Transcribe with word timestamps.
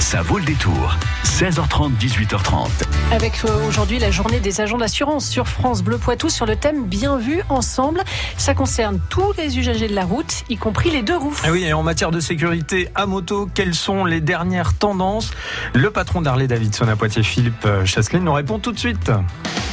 Ça 0.00 0.22
vaut 0.22 0.38
le 0.38 0.44
détour. 0.44 0.96
16h30, 1.24 1.96
18h30. 1.98 2.68
Avec 3.12 3.44
euh, 3.44 3.68
aujourd'hui 3.68 3.98
la 3.98 4.10
journée 4.10 4.40
des 4.40 4.60
agents 4.60 4.78
d'assurance 4.78 5.26
sur 5.26 5.48
France 5.48 5.82
Bleu 5.82 5.98
Poitou 5.98 6.28
sur 6.28 6.46
le 6.46 6.56
thème 6.56 6.84
Bien 6.84 7.16
vu 7.16 7.42
ensemble. 7.48 8.02
Ça 8.36 8.54
concerne 8.54 9.00
tous 9.08 9.32
les 9.36 9.58
usagers 9.58 9.88
de 9.88 9.94
la 9.94 10.04
route, 10.04 10.44
y 10.48 10.56
compris 10.56 10.90
les 10.90 11.02
deux 11.02 11.16
roues. 11.16 11.36
Ah 11.44 11.50
oui, 11.50 11.64
et 11.64 11.72
en 11.72 11.82
matière 11.82 12.10
de 12.10 12.20
sécurité 12.20 12.88
à 12.94 13.06
moto, 13.06 13.48
quelles 13.52 13.74
sont 13.74 14.04
les 14.04 14.20
dernières 14.20 14.74
tendances? 14.74 15.30
Le 15.74 15.90
patron 15.90 16.22
d'Harley 16.22 16.46
Davidson 16.46 16.88
à 16.88 16.96
Poitiers, 16.96 17.22
Philippe 17.22 17.64
euh, 17.64 17.84
Chasseline, 17.84 18.24
nous 18.24 18.32
répond 18.32 18.58
tout 18.58 18.72
de 18.72 18.78
suite. 18.78 19.10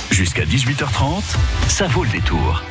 Jusqu'à 0.09 0.45
18h30, 0.45 1.21
ça 1.67 1.87
vaut 1.87 2.03
le 2.03 2.09
détour. 2.09 2.63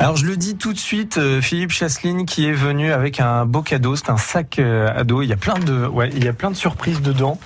Alors 0.00 0.16
je 0.16 0.26
le 0.26 0.36
dis 0.36 0.56
tout 0.56 0.72
de 0.72 0.78
suite, 0.78 1.18
euh, 1.18 1.40
Philippe 1.40 1.70
Chasseline 1.70 2.26
qui 2.26 2.46
est 2.46 2.52
venu 2.52 2.92
avec 2.92 3.20
un 3.20 3.46
beau 3.46 3.62
cadeau, 3.62 3.96
c'est 3.96 4.10
un 4.10 4.16
sac 4.16 4.58
euh, 4.58 4.88
à 4.94 5.04
dos. 5.04 5.22
Il 5.22 5.28
y 5.28 5.32
a 5.32 5.36
plein 5.36 5.54
de, 5.54 5.86
ouais, 5.86 6.10
il 6.14 6.24
y 6.24 6.28
a 6.28 6.32
plein 6.32 6.50
de 6.50 6.56
surprises 6.56 7.00
dedans. 7.00 7.38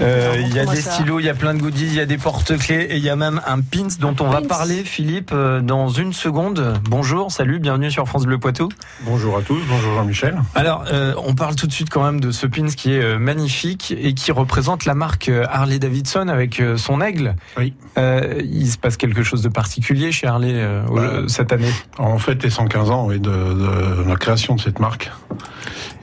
Euh, 0.00 0.34
il 0.40 0.54
y 0.54 0.58
a 0.58 0.64
des 0.64 0.80
stylos, 0.80 1.20
il 1.20 1.26
y 1.26 1.28
a 1.28 1.34
plein 1.34 1.54
de 1.54 1.60
goodies, 1.60 1.86
il 1.86 1.94
y 1.94 2.00
a 2.00 2.06
des 2.06 2.18
porte-clés 2.18 2.86
et 2.90 2.96
il 2.96 3.04
y 3.04 3.10
a 3.10 3.16
même 3.16 3.40
un 3.46 3.60
pins 3.60 3.88
dont 4.00 4.16
on 4.20 4.30
va 4.30 4.40
parler, 4.40 4.84
Philippe, 4.84 5.32
dans 5.34 5.88
une 5.90 6.12
seconde. 6.12 6.80
Bonjour, 6.88 7.30
salut, 7.30 7.58
bienvenue 7.58 7.90
sur 7.90 8.08
France 8.08 8.24
Bleu 8.24 8.38
Poitou. 8.38 8.68
Bonjour 9.02 9.36
à 9.36 9.42
tous, 9.42 9.60
bonjour 9.68 9.94
Jean-Michel. 9.94 10.40
Alors 10.54 10.84
on 11.24 11.34
parle 11.34 11.54
tout 11.54 11.66
de 11.66 11.72
suite 11.72 11.90
quand 11.90 12.04
même 12.04 12.20
de 12.20 12.30
ce 12.30 12.46
pins 12.46 12.66
qui 12.66 12.94
est 12.94 13.18
magnifique 13.18 13.94
et 13.96 14.14
qui 14.14 14.32
représente 14.32 14.86
la 14.86 14.94
marque 14.94 15.30
Harley 15.50 15.78
Davidson 15.78 16.28
avec 16.28 16.60
son 16.76 17.00
aigle. 17.00 17.36
Oui. 17.56 17.74
il 17.96 18.68
se 18.68 18.78
passe 18.78 18.96
quelque 18.96 19.22
chose 19.22 19.42
de 19.42 19.48
particulier 19.48 20.10
chez 20.10 20.26
Harley 20.26 20.66
bah, 20.90 21.22
cette 21.28 21.51
En 21.98 22.18
fait, 22.18 22.42
les 22.42 22.50
115 22.50 22.90
ans 22.90 23.08
de, 23.08 23.18
de, 23.18 24.08
la 24.08 24.16
création 24.16 24.54
de 24.54 24.60
cette 24.60 24.78
marque. 24.78 25.10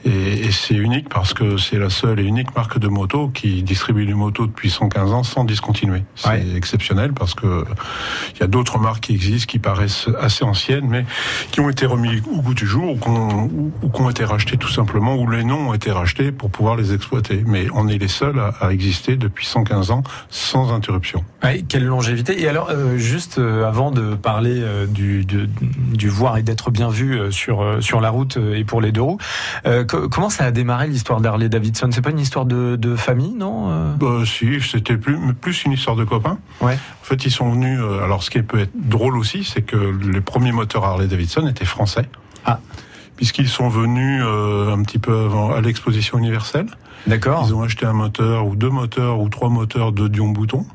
Et, 0.04 0.46
et 0.46 0.50
c'est 0.50 0.74
unique 0.74 1.08
parce 1.08 1.34
que 1.34 1.56
c'est 1.56 1.78
la 1.78 1.90
seule 1.90 2.20
et 2.20 2.24
unique 2.24 2.54
marque 2.54 2.78
de 2.78 2.88
moto 2.88 3.28
qui 3.28 3.62
distribue 3.62 4.06
des 4.06 4.14
motos 4.14 4.46
depuis 4.46 4.70
115 4.70 5.12
ans 5.12 5.22
sans 5.22 5.44
discontinuer. 5.44 6.02
C'est 6.14 6.56
exceptionnel 6.56 7.12
parce 7.12 7.34
que 7.34 7.64
il 8.34 8.40
y 8.40 8.42
a 8.42 8.46
d'autres 8.46 8.78
marques 8.78 9.04
qui 9.04 9.14
existent 9.14 9.50
qui 9.50 9.58
paraissent 9.58 10.08
assez 10.20 10.44
anciennes 10.44 10.86
mais 10.88 11.04
qui 11.50 11.60
ont 11.60 11.68
été 11.68 11.86
remis 11.86 12.22
au 12.32 12.40
goût 12.40 12.54
du 12.54 12.66
jour 12.66 12.92
ou 12.92 12.96
qui 12.96 14.00
ont, 14.00 14.10
été 14.10 14.24
rachetées 14.24 14.56
tout 14.56 14.68
simplement 14.68 15.16
ou 15.16 15.28
les 15.30 15.44
noms 15.44 15.70
ont 15.70 15.74
été 15.74 15.90
rachetés 15.90 16.32
pour 16.32 16.50
pouvoir 16.50 16.76
les 16.76 16.92
exploiter. 16.92 17.42
Mais 17.46 17.66
on 17.74 17.88
est 17.88 17.98
les 17.98 18.08
seuls 18.08 18.38
à, 18.38 18.48
à 18.60 18.72
exister 18.72 19.16
depuis 19.16 19.46
115 19.46 19.90
ans 19.90 20.02
sans 20.30 20.72
interruption. 20.72 21.24
Ouais, 21.42 21.64
quelle 21.66 21.84
longévité. 21.84 22.40
Et 22.40 22.48
alors, 22.48 22.68
euh, 22.70 22.96
juste 22.96 23.38
euh, 23.38 23.66
avant 23.66 23.90
de 23.90 24.14
parler 24.14 24.60
euh, 24.60 24.86
du, 24.86 25.24
du, 25.24 25.48
du, 25.48 26.08
voir 26.08 26.36
et 26.36 26.42
d'être 26.42 26.70
bien 26.70 26.90
vu 26.90 27.32
sur, 27.32 27.78
sur 27.80 28.00
la 28.00 28.10
route 28.10 28.36
et 28.36 28.64
pour 28.64 28.80
les 28.80 28.92
deux 28.92 29.02
roues, 29.02 29.18
comment 30.10 30.30
ça 30.30 30.44
a 30.44 30.50
démarré 30.50 30.88
l'histoire 30.88 31.20
d'Harley 31.20 31.48
Davidson? 31.48 31.90
C'est 31.92 32.02
pas 32.02 32.10
une 32.10 32.18
histoire 32.18 32.46
de, 32.46 32.76
de 32.76 32.96
famille, 32.96 33.32
non 33.32 33.94
bah, 33.96 34.22
Si, 34.24 34.60
c'était 34.60 34.96
plus, 34.96 35.16
plus 35.34 35.64
une 35.64 35.72
histoire 35.72 35.96
de 35.96 36.04
copains. 36.04 36.38
Ouais. 36.60 36.74
En 36.74 37.04
fait, 37.04 37.24
ils 37.24 37.30
sont 37.30 37.50
venus. 37.50 37.80
alors, 38.02 38.22
ce 38.22 38.30
qui 38.30 38.42
peut 38.42 38.60
être 38.60 38.72
drôle 38.74 39.16
aussi, 39.16 39.44
c'est 39.44 39.62
que 39.62 39.76
les 39.76 40.20
premiers 40.20 40.52
moteurs 40.52 40.84
Harley 40.84 41.06
Davidson 41.06 41.46
étaient 41.46 41.64
français. 41.64 42.06
Ah. 42.44 42.60
Puisqu'ils 43.16 43.48
sont 43.48 43.68
venus 43.68 44.22
un 44.22 44.82
petit 44.82 44.98
peu 44.98 45.16
avant 45.24 45.52
à 45.52 45.60
l'exposition 45.60 46.18
universelle. 46.18 46.66
D'accord. 47.06 47.44
Ils 47.46 47.54
ont 47.54 47.62
acheté 47.62 47.86
un 47.86 47.92
moteur 47.92 48.46
ou 48.46 48.56
deux 48.56 48.70
moteurs 48.70 49.20
ou 49.20 49.28
trois 49.28 49.48
moteurs 49.48 49.92
de 49.92 50.08
Dion 50.08 50.28
Bouton. 50.28 50.66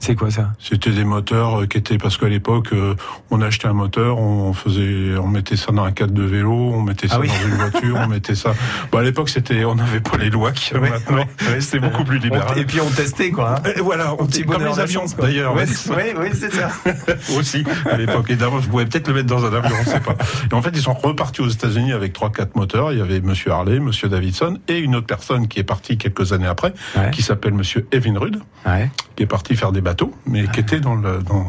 C'est 0.00 0.14
quoi 0.14 0.30
ça? 0.30 0.52
C'était 0.58 0.90
des 0.90 1.04
moteurs 1.04 1.62
euh, 1.62 1.66
qui 1.66 1.78
étaient 1.78 1.98
parce 1.98 2.16
qu'à 2.16 2.28
l'époque 2.28 2.68
euh, 2.72 2.94
on 3.30 3.40
achetait 3.42 3.66
un 3.66 3.72
moteur, 3.72 4.18
on 4.18 4.52
faisait, 4.52 5.16
on 5.18 5.26
mettait 5.26 5.56
ça 5.56 5.72
dans 5.72 5.84
un 5.84 5.92
cadre 5.92 6.12
de 6.12 6.22
vélo, 6.22 6.52
on 6.52 6.82
mettait 6.82 7.08
ça 7.08 7.20
ah 7.22 7.26
dans 7.26 7.48
une 7.48 7.54
voiture, 7.54 7.96
on 7.96 8.06
mettait 8.06 8.34
ça. 8.34 8.54
Bon 8.92 8.98
à 8.98 9.02
l'époque 9.02 9.28
c'était, 9.28 9.64
on 9.64 9.74
n'avait 9.74 10.00
pas 10.00 10.16
les 10.16 10.30
lois 10.30 10.52
qui 10.52 10.74
ouais, 10.74 10.88
maintenant. 10.88 11.16
Ouais, 11.16 11.60
c'était 11.60 11.80
beaucoup 11.80 12.04
plus 12.04 12.18
libéral. 12.18 12.56
Et 12.58 12.64
puis 12.64 12.80
on 12.80 12.88
testait 12.88 13.30
quoi. 13.30 13.56
Hein. 13.56 13.70
Et 13.76 13.80
voilà, 13.80 14.14
on 14.18 14.26
petit 14.26 14.44
comme 14.44 14.64
les 14.64 14.78
avions 14.78 15.04
d'ailleurs. 15.20 15.54
Oui, 15.54 15.62
oui, 16.16 16.28
c'est 16.32 16.52
ça. 16.52 16.70
Aussi 17.38 17.64
à 17.90 17.96
l'époque. 17.96 18.30
Et 18.30 18.36
d'abord 18.36 18.62
je 18.62 18.68
pouvais 18.68 18.86
peut-être 18.86 19.08
le 19.08 19.14
mettre 19.14 19.26
dans 19.26 19.44
un 19.44 19.52
avion, 19.52 19.76
on 19.80 19.84
sait 19.84 20.00
pas. 20.00 20.16
Et 20.50 20.54
en 20.54 20.62
fait 20.62 20.70
ils 20.72 20.82
sont 20.82 20.94
repartis 20.94 21.40
aux 21.40 21.48
États-Unis 21.48 21.92
avec 21.92 22.12
trois 22.12 22.30
quatre 22.30 22.56
moteurs. 22.56 22.92
Il 22.92 22.98
y 22.98 23.02
avait 23.02 23.20
Monsieur 23.20 23.50
Harley, 23.50 23.80
Monsieur 23.80 24.08
Davidson 24.08 24.58
et 24.68 24.78
une 24.78 24.94
autre 24.94 25.06
personne 25.06 25.48
qui 25.48 25.58
est 25.58 25.64
partie 25.64 25.98
quelques 25.98 26.32
années 26.32 26.46
après, 26.46 26.72
qui 27.12 27.22
s'appelle 27.22 27.54
Monsieur 27.54 27.86
Evin 27.92 28.18
Rudd, 28.18 28.38
qui 29.16 29.22
est 29.22 29.26
parti 29.26 29.56
faire 29.56 29.72
des 29.72 29.80
bateaux, 29.88 30.12
mais 30.26 30.46
qui 30.48 30.60
était 30.60 30.80
dans 30.80 31.00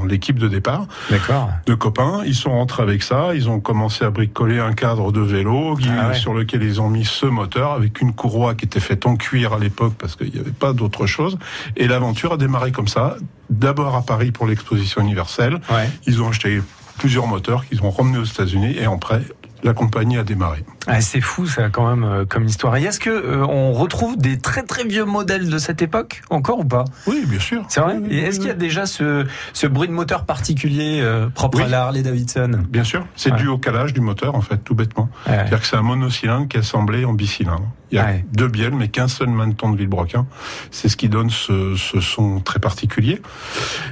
l'équipe 0.07 0.39
de 0.39 0.47
départ. 0.47 0.85
D'accord. 1.09 1.49
De 1.65 1.75
copains, 1.75 2.21
ils 2.25 2.35
sont 2.35 2.51
rentrés 2.51 2.83
avec 2.83 3.03
ça, 3.03 3.35
ils 3.35 3.49
ont 3.49 3.59
commencé 3.59 4.05
à 4.05 4.09
bricoler 4.09 4.59
un 4.59 4.73
cadre 4.73 5.11
de 5.11 5.19
vélo 5.19 5.77
ah 5.89 6.13
sur 6.13 6.33
lequel 6.33 6.63
ils 6.63 6.79
ont 6.79 6.89
mis 6.89 7.05
ce 7.05 7.25
moteur 7.25 7.73
avec 7.73 8.01
une 8.01 8.13
courroie 8.13 8.55
qui 8.55 8.65
était 8.65 8.79
faite 8.79 9.05
en 9.05 9.15
cuir 9.17 9.53
à 9.53 9.59
l'époque 9.59 9.93
parce 9.99 10.15
qu'il 10.15 10.31
n'y 10.31 10.39
avait 10.39 10.51
pas 10.51 10.73
d'autre 10.73 11.05
chose. 11.05 11.37
Et 11.75 11.87
l'aventure 11.87 12.33
a 12.33 12.37
démarré 12.37 12.71
comme 12.71 12.87
ça. 12.87 13.17
D'abord 13.49 13.95
à 13.95 14.03
Paris 14.03 14.31
pour 14.31 14.47
l'exposition 14.47 15.01
universelle. 15.01 15.59
Ils 16.07 16.21
ont 16.21 16.29
acheté 16.29 16.61
plusieurs 16.97 17.27
moteurs 17.27 17.65
qu'ils 17.65 17.81
ont 17.83 17.91
ramenés 17.91 18.19
aux 18.19 18.25
États-Unis 18.25 18.75
et 18.77 18.85
après 18.85 19.21
la 19.63 19.73
compagnie 19.73 20.17
a 20.17 20.23
démarré. 20.23 20.63
Ah, 20.89 21.01
c'est 21.01 21.21
fou 21.21 21.45
ça 21.45 21.69
quand 21.69 21.87
même 21.87 22.03
euh, 22.03 22.25
comme 22.25 22.45
histoire. 22.45 22.75
Et 22.77 22.83
est-ce 22.83 22.99
que 22.99 23.09
euh, 23.09 23.45
on 23.45 23.73
retrouve 23.73 24.17
des 24.17 24.39
très 24.39 24.63
très 24.63 24.83
vieux 24.83 25.05
modèles 25.05 25.49
de 25.49 25.57
cette 25.57 25.81
époque 25.81 26.21
encore 26.29 26.59
ou 26.59 26.65
pas? 26.65 26.85
Oui, 27.07 27.23
bien 27.27 27.39
sûr. 27.39 27.63
C'est 27.69 27.79
vrai? 27.79 27.97
Et 28.09 28.19
est-ce 28.19 28.39
qu'il 28.39 28.47
y 28.47 28.51
a 28.51 28.55
déjà 28.55 28.85
ce, 28.85 29.25
ce 29.53 29.67
bruit 29.67 29.87
de 29.87 29.93
moteur 29.93 30.25
particulier 30.25 30.99
euh, 31.01 31.29
propre 31.29 31.61
à 31.61 31.67
la 31.67 31.83
Harley 31.83 32.01
Davidson? 32.01 32.63
Bien 32.69 32.83
sûr. 32.83 33.05
C'est 33.15 33.35
dû 33.35 33.47
au 33.47 33.57
calage 33.57 33.93
du 33.93 34.01
moteur 34.01 34.35
en 34.35 34.41
fait, 34.41 34.57
tout 34.57 34.75
bêtement. 34.75 35.09
C'est-à-dire 35.25 35.61
que 35.61 35.67
c'est 35.67 35.77
un 35.77 35.81
monocylindre 35.81 36.47
qui 36.47 36.57
est 36.57 36.61
assemblé 36.61 37.05
en 37.05 37.13
bicylindre. 37.13 37.67
Il 37.91 37.95
y 37.95 37.99
a 37.99 38.13
deux 38.33 38.47
bielles, 38.47 38.75
mais 38.75 38.87
qu'un 38.89 39.07
seul 39.07 39.29
maintenon 39.29 39.71
de 39.71 39.77
Villebroquin. 39.77 40.27
C'est 40.69 40.89
ce 40.89 40.95
qui 40.95 41.09
donne 41.09 41.31
ce, 41.31 41.75
ce, 41.75 41.99
son 41.99 42.39
très 42.39 42.59
particulier, 42.59 43.19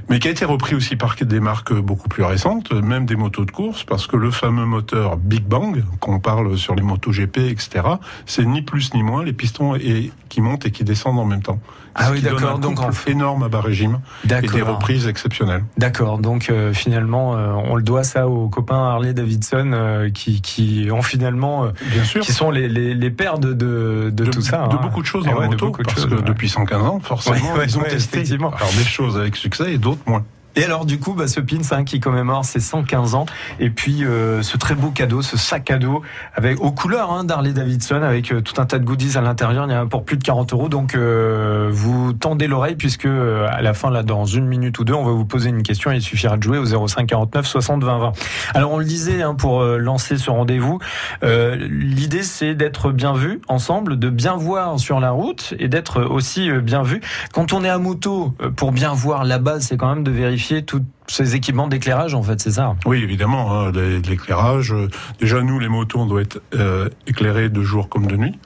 mais 0.07 0.19
qui 0.19 0.27
a 0.27 0.31
été 0.31 0.45
repris 0.45 0.75
aussi 0.75 0.95
par 0.95 1.15
des 1.19 1.39
marques 1.39 1.73
beaucoup 1.73 2.07
plus 2.07 2.23
récentes, 2.23 2.71
même 2.71 3.07
des 3.07 3.15
motos 3.15 3.45
de 3.45 3.51
course, 3.51 3.83
parce 3.83 4.05
que 4.05 4.15
le 4.15 4.29
fameux 4.29 4.65
moteur 4.65 5.17
Big 5.17 5.43
Bang, 5.43 5.83
qu'on 5.99 6.19
parle 6.19 6.57
sur 6.59 6.75
les 6.75 6.83
motos 6.87 7.11
GP, 7.11 7.37
etc., 7.37 7.85
c'est 8.25 8.45
ni 8.45 8.61
plus 8.61 8.93
ni 8.93 9.03
moins 9.03 9.23
les 9.23 9.33
pistons 9.33 9.75
et, 9.75 10.11
qui 10.29 10.41
montent 10.41 10.65
et 10.65 10.71
qui 10.71 10.83
descendent 10.83 11.19
en 11.19 11.25
même 11.25 11.43
temps. 11.43 11.59
Ah 11.99 12.11
oui, 12.11 12.21
d'accord. 12.21 12.59
Donc 12.59 12.79
en 12.79 12.91
énorme 13.07 13.43
à 13.43 13.49
bas 13.49 13.61
régime 13.61 13.99
et 14.29 14.41
des 14.41 14.61
reprises 14.61 15.07
exceptionnelles. 15.07 15.63
D'accord. 15.77 16.19
Donc 16.19 16.49
euh, 16.49 16.71
finalement, 16.71 17.35
euh, 17.35 17.53
on 17.53 17.75
le 17.75 17.81
doit 17.81 18.03
ça 18.03 18.27
aux 18.27 18.49
copains 18.49 18.77
Harley 18.77 19.13
Davidson 19.13 19.71
euh, 19.73 20.09
qui, 20.11 20.41
qui 20.41 20.89
ont 20.91 21.01
finalement, 21.01 21.67
bien 21.91 22.03
sûr, 22.03 22.21
qui 22.21 22.33
sont 22.33 22.51
les, 22.51 22.69
les, 22.69 22.93
les 22.93 23.09
pères 23.09 23.39
de, 23.39 23.53
de, 23.53 24.11
de, 24.13 24.25
tout 24.25 24.41
ça, 24.41 24.67
de 24.67 24.75
hein. 24.75 24.79
beaucoup 24.81 25.01
de 25.01 25.07
choses 25.07 25.27
en 25.27 25.33
moto, 25.33 25.71
parce 25.71 26.05
que 26.05 26.21
depuis 26.21 26.49
115 26.49 26.83
ans, 26.83 26.99
forcément, 26.99 27.61
ils 27.63 27.77
ont 27.77 27.83
testé 27.83 28.23
alors 28.37 28.53
des 28.77 28.83
choses 28.83 29.17
avec 29.17 29.35
succès 29.35 29.73
et 29.73 29.77
d'autres 29.77 30.03
moins. 30.05 30.23
Et 30.57 30.63
alors 30.63 30.85
du 30.85 30.97
coup, 30.97 31.13
bah, 31.13 31.27
ce 31.27 31.39
pins 31.39 31.83
qui 31.83 31.99
commémore 31.99 32.43
ses 32.43 32.59
115 32.59 33.13
ans, 33.13 33.27
et 33.59 33.69
puis 33.69 34.03
euh, 34.03 34.41
ce 34.41 34.57
très 34.57 34.73
beau 34.73 34.89
cadeau, 34.89 35.21
ce 35.21 35.37
sac 35.37 35.65
cadeau 35.65 36.01
avec 36.33 36.59
aux 36.59 36.71
couleurs 36.71 37.11
hein, 37.11 37.23
d'Harley 37.23 37.53
Davidson, 37.53 38.01
avec 38.01 38.31
euh, 38.31 38.41
tout 38.41 38.59
un 38.59 38.65
tas 38.65 38.79
de 38.79 38.83
goodies 38.83 39.17
à 39.19 39.21
l'intérieur. 39.21 39.67
Il 39.67 39.71
y 39.71 39.75
en 39.75 39.83
a 39.83 39.85
pour 39.85 40.03
plus 40.03 40.17
de 40.17 40.23
40 40.23 40.53
euros, 40.53 40.67
donc 40.67 40.95
euh, 40.95 41.69
vous 41.71 42.13
tendez 42.13 42.47
l'oreille 42.47 42.75
puisque 42.75 43.05
à 43.05 43.61
la 43.61 43.73
fin, 43.75 43.91
là, 43.91 44.01
dans 44.01 44.25
une 44.25 44.47
minute 44.47 44.79
ou 44.79 44.83
deux, 44.83 44.93
on 44.93 45.05
va 45.05 45.11
vous 45.11 45.25
poser 45.25 45.49
une 45.49 45.61
question. 45.61 45.91
Et 45.91 45.97
il 45.97 46.01
suffira 46.01 46.37
de 46.37 46.43
jouer 46.43 46.57
au 46.57 46.87
05 46.87 47.05
49 47.05 47.45
60 47.45 47.83
20 47.83 47.99
20. 47.99 48.11
Alors 48.55 48.71
on 48.71 48.79
le 48.79 48.85
disait 48.85 49.21
hein, 49.21 49.35
pour 49.35 49.63
lancer 49.63 50.17
ce 50.17 50.31
rendez-vous, 50.31 50.79
l'idée 51.21 52.23
c'est 52.23 52.55
d'être 52.55 52.91
bien 52.91 53.13
vu 53.13 53.41
ensemble, 53.47 53.99
de 53.99 54.09
bien 54.09 54.35
voir 54.35 54.79
sur 54.79 54.99
la 54.99 55.11
route 55.11 55.53
et 55.59 55.67
d'être 55.67 56.01
aussi 56.01 56.49
bien 56.51 56.81
vu. 56.81 57.01
Quand 57.31 57.53
on 57.53 57.63
est 57.63 57.69
à 57.69 57.77
moto, 57.77 58.33
pour 58.55 58.71
bien 58.71 58.93
voir 58.93 59.23
la 59.23 59.37
base, 59.37 59.67
c'est 59.67 59.77
quand 59.77 59.93
même 59.93 60.03
de 60.03 60.11
vérifier 60.11 60.46
tous 60.65 60.83
ces 61.07 61.35
équipements 61.35 61.67
d'éclairage, 61.67 62.13
en 62.13 62.23
fait, 62.23 62.39
c'est 62.41 62.51
ça? 62.51 62.75
Oui, 62.85 63.01
évidemment, 63.03 63.53
hein, 63.53 63.71
l'éclairage. 63.71 64.73
Déjà, 65.19 65.41
nous, 65.41 65.59
les 65.59 65.69
motos, 65.69 65.99
on 65.99 66.05
doit 66.05 66.21
être 66.21 66.41
euh, 66.53 66.89
éclairés 67.07 67.49
de 67.49 67.61
jour 67.61 67.89
comme 67.89 68.07
de 68.07 68.15
nuit, 68.15 68.37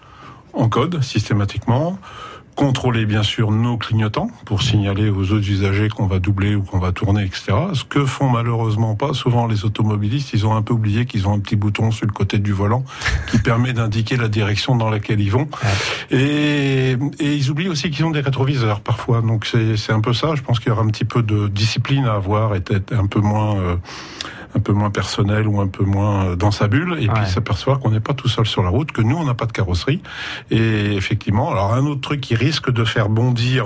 en 0.54 0.70
code, 0.70 1.02
systématiquement 1.02 1.98
contrôler 2.56 3.06
bien 3.06 3.24
sûr 3.24 3.52
nos 3.52 3.78
clignotants 3.78 4.30
pour 4.46 4.62
signaler 4.62 5.10
aux 5.10 5.32
autres 5.32 5.50
usagers 5.50 5.90
qu'on 5.90 6.06
va 6.06 6.20
doubler 6.20 6.56
ou 6.56 6.64
qu'on 6.64 6.80
va 6.80 6.92
tourner, 6.92 7.24
etc. 7.24 7.54
Ce 7.74 7.84
que 7.84 8.06
font 8.06 8.30
malheureusement 8.30 8.96
pas 8.96 9.14
souvent 9.14 9.48
les 9.48 9.66
automobilistes, 9.66 10.34
ils 10.34 10.46
ont 10.46 10.56
un 10.56 10.62
peu 10.62 10.74
oublié 10.74 11.06
qu'ils 11.06 11.28
ont 11.28 11.34
un 11.34 11.40
petit 11.40 11.56
bouton 11.56 11.92
sur 11.92 12.06
le 12.06 12.12
côté 12.12 12.40
du 12.40 12.54
volant 12.54 12.84
qui 13.30 13.38
permet 13.44 13.74
d'indiquer 13.74 14.18
la 14.18 14.28
direction 14.28 14.76
dans 14.76 14.90
laquelle 14.90 15.22
ils 15.22 15.32
vont. 15.32 15.48
Et, 16.10 16.98
et 17.20 17.36
ils 17.36 17.50
oublient 17.50 17.70
aussi 17.70 17.90
qu'ils 17.90 18.06
ont 18.06 18.12
des 18.12 18.22
rétroviseurs 18.22 18.82
parfois. 18.82 19.22
Donc 19.22 19.46
c'est 19.46 19.94
un 19.94 20.02
peu 20.02 20.14
ça. 20.14 20.36
Je 20.36 20.42
pense 20.42 20.60
qu'il 20.60 20.70
y 20.70 20.72
aura 20.72 20.84
un 20.84 20.88
petit 20.88 21.06
peu 21.06 21.24
de 21.24 21.48
discipline 21.48 22.06
à 22.06 22.14
avoir 22.14 22.56
et 22.56 22.60
être 22.70 22.94
un 22.94 23.08
peu 23.08 23.20
moins... 23.20 23.58
Euh, 23.58 23.76
un 24.56 24.60
peu 24.60 24.74
moins 24.74 24.90
personnel 24.90 25.48
ou 25.48 25.62
un 25.62 25.68
peu 25.68 25.84
moins 25.84 26.36
dans 26.36 26.52
sa 26.52 26.68
bulle, 26.68 26.98
et 27.00 27.08
puis 27.08 27.26
s'apercevoir 27.26 27.80
qu'on 27.80 27.92
n'est 27.92 28.00
pas 28.00 28.14
tout 28.14 28.28
seul 28.28 28.46
sur 28.46 28.64
la 28.64 28.70
route, 28.70 28.92
que 28.92 29.02
nous 29.02 29.16
on 29.16 29.24
n'a 29.24 29.34
pas 29.34 29.46
de 29.46 29.52
carrosserie. 29.52 30.02
Et 30.50 30.94
effectivement, 30.96 31.52
alors 31.52 31.74
un 31.74 31.86
autre 31.86 32.02
truc 32.02 32.22
qui 32.22 32.36
risque 32.36 32.72
de 32.72 32.84
faire 32.84 33.10
bondir 33.10 33.66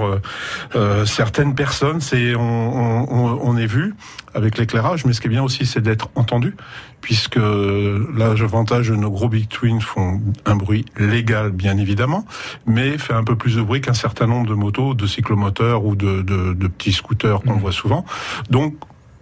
euh, 0.75 1.05
certaines 1.05 1.55
personnes, 1.55 2.01
c'est 2.01 2.35
on, 2.35 2.41
on, 2.41 3.39
on 3.41 3.57
est 3.57 3.65
vu 3.65 3.95
avec 4.33 4.57
l'éclairage, 4.57 5.05
mais 5.05 5.13
ce 5.13 5.21
qui 5.21 5.27
est 5.27 5.29
bien 5.29 5.43
aussi, 5.43 5.65
c'est 5.65 5.81
d'être 5.81 6.09
entendu, 6.15 6.55
puisque 6.99 7.37
l'avantage 7.37 8.89
de 8.89 8.95
nos 8.95 9.09
gros 9.09 9.29
Big 9.29 9.47
Twins 9.47 9.79
font 9.79 10.21
un 10.45 10.55
bruit 10.55 10.85
légal, 10.97 11.51
bien 11.51 11.77
évidemment, 11.77 12.25
mais 12.65 12.97
fait 12.97 13.13
un 13.13 13.23
peu 13.23 13.35
plus 13.35 13.55
de 13.55 13.61
bruit 13.61 13.79
qu'un 13.79 13.93
certain 13.93 14.27
nombre 14.27 14.47
de 14.47 14.53
motos, 14.53 14.93
de 14.93 15.07
cyclomoteurs 15.07 15.85
ou 15.85 15.95
de, 15.95 16.21
de, 16.21 16.53
de 16.53 16.67
petits 16.67 16.91
scooters 16.91 17.41
qu'on 17.41 17.55
mmh. 17.55 17.59
voit 17.59 17.71
souvent. 17.71 18.05
Donc, 18.49 18.75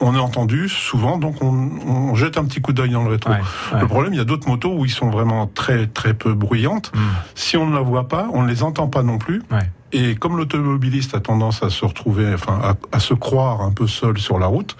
on 0.03 0.15
est 0.15 0.19
entendu 0.19 0.69
souvent, 0.69 1.17
donc 1.17 1.41
on, 1.41 2.13
jette 2.15 2.37
un 2.37 2.45
petit 2.45 2.61
coup 2.61 2.73
d'œil 2.73 2.91
dans 2.91 3.03
le 3.03 3.11
rétro. 3.11 3.31
Le 3.79 3.87
problème, 3.87 4.13
il 4.13 4.17
y 4.17 4.21
a 4.21 4.25
d'autres 4.25 4.47
motos 4.47 4.73
où 4.73 4.85
ils 4.85 4.91
sont 4.91 5.09
vraiment 5.09 5.47
très 5.47 5.87
très 5.87 6.13
peu 6.13 6.33
bruyantes. 6.33 6.91
Mmh. 6.93 6.99
Si 7.35 7.57
on 7.57 7.67
ne 7.67 7.75
la 7.75 7.81
voit 7.81 8.07
pas, 8.07 8.27
on 8.33 8.43
ne 8.43 8.47
les 8.47 8.63
entend 8.63 8.87
pas 8.87 9.03
non 9.03 9.17
plus. 9.17 9.41
Ouais. 9.51 9.69
Et 9.93 10.15
comme 10.15 10.37
l'automobiliste 10.37 11.13
a 11.13 11.19
tendance 11.19 11.61
à 11.61 11.69
se 11.69 11.85
retrouver, 11.85 12.33
enfin, 12.33 12.75
à, 12.91 12.99
se 12.99 13.13
croire 13.13 13.61
un 13.61 13.71
peu 13.71 13.85
seul 13.85 14.17
sur 14.17 14.39
la 14.39 14.47
route, 14.47 14.75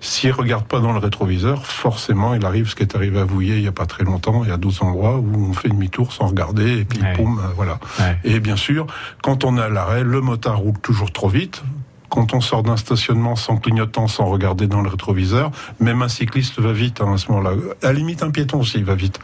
s'il 0.00 0.32
regarde 0.32 0.64
pas 0.64 0.80
dans 0.80 0.92
le 0.92 0.98
rétroviseur, 0.98 1.64
forcément, 1.64 2.34
il 2.34 2.44
arrive 2.44 2.68
ce 2.68 2.74
qui 2.74 2.82
est 2.82 2.96
arrivé 2.96 3.20
à 3.20 3.24
Vouillé 3.24 3.58
il 3.58 3.62
y 3.62 3.68
a 3.68 3.72
pas 3.72 3.86
très 3.86 4.02
longtemps. 4.02 4.42
Il 4.42 4.50
y 4.50 4.52
a 4.52 4.56
d'autres 4.56 4.82
endroits 4.82 5.18
où 5.18 5.50
on 5.50 5.52
fait 5.52 5.68
demi-tour 5.68 6.12
sans 6.12 6.26
regarder 6.26 6.80
et 6.80 6.84
puis 6.84 6.98
poum, 7.14 7.38
euh, 7.38 7.52
voilà. 7.54 7.78
Et 8.24 8.40
bien 8.40 8.56
sûr, 8.56 8.88
quand 9.22 9.44
on 9.44 9.56
est 9.56 9.62
à 9.62 9.68
l'arrêt, 9.68 10.02
le 10.02 10.20
motard 10.20 10.58
roule 10.58 10.78
toujours 10.80 11.12
trop 11.12 11.28
vite 11.28 11.62
quand 12.08 12.34
on 12.34 12.40
sort 12.40 12.62
d'un 12.62 12.76
stationnement 12.76 13.36
sans 13.36 13.56
clignotant, 13.56 14.06
sans 14.06 14.26
regarder 14.26 14.66
dans 14.66 14.82
le 14.82 14.88
rétroviseur, 14.88 15.50
même 15.80 16.02
un 16.02 16.08
cycliste 16.08 16.60
va 16.60 16.72
vite 16.72 17.00
hein, 17.00 17.14
à 17.14 17.18
ce 17.18 17.30
moment-là. 17.32 17.56
À 17.82 17.86
la 17.86 17.92
limite, 17.92 18.22
un 18.22 18.30
piéton 18.30 18.60
aussi 18.60 18.82
va 18.82 18.94
vite. 18.94 19.18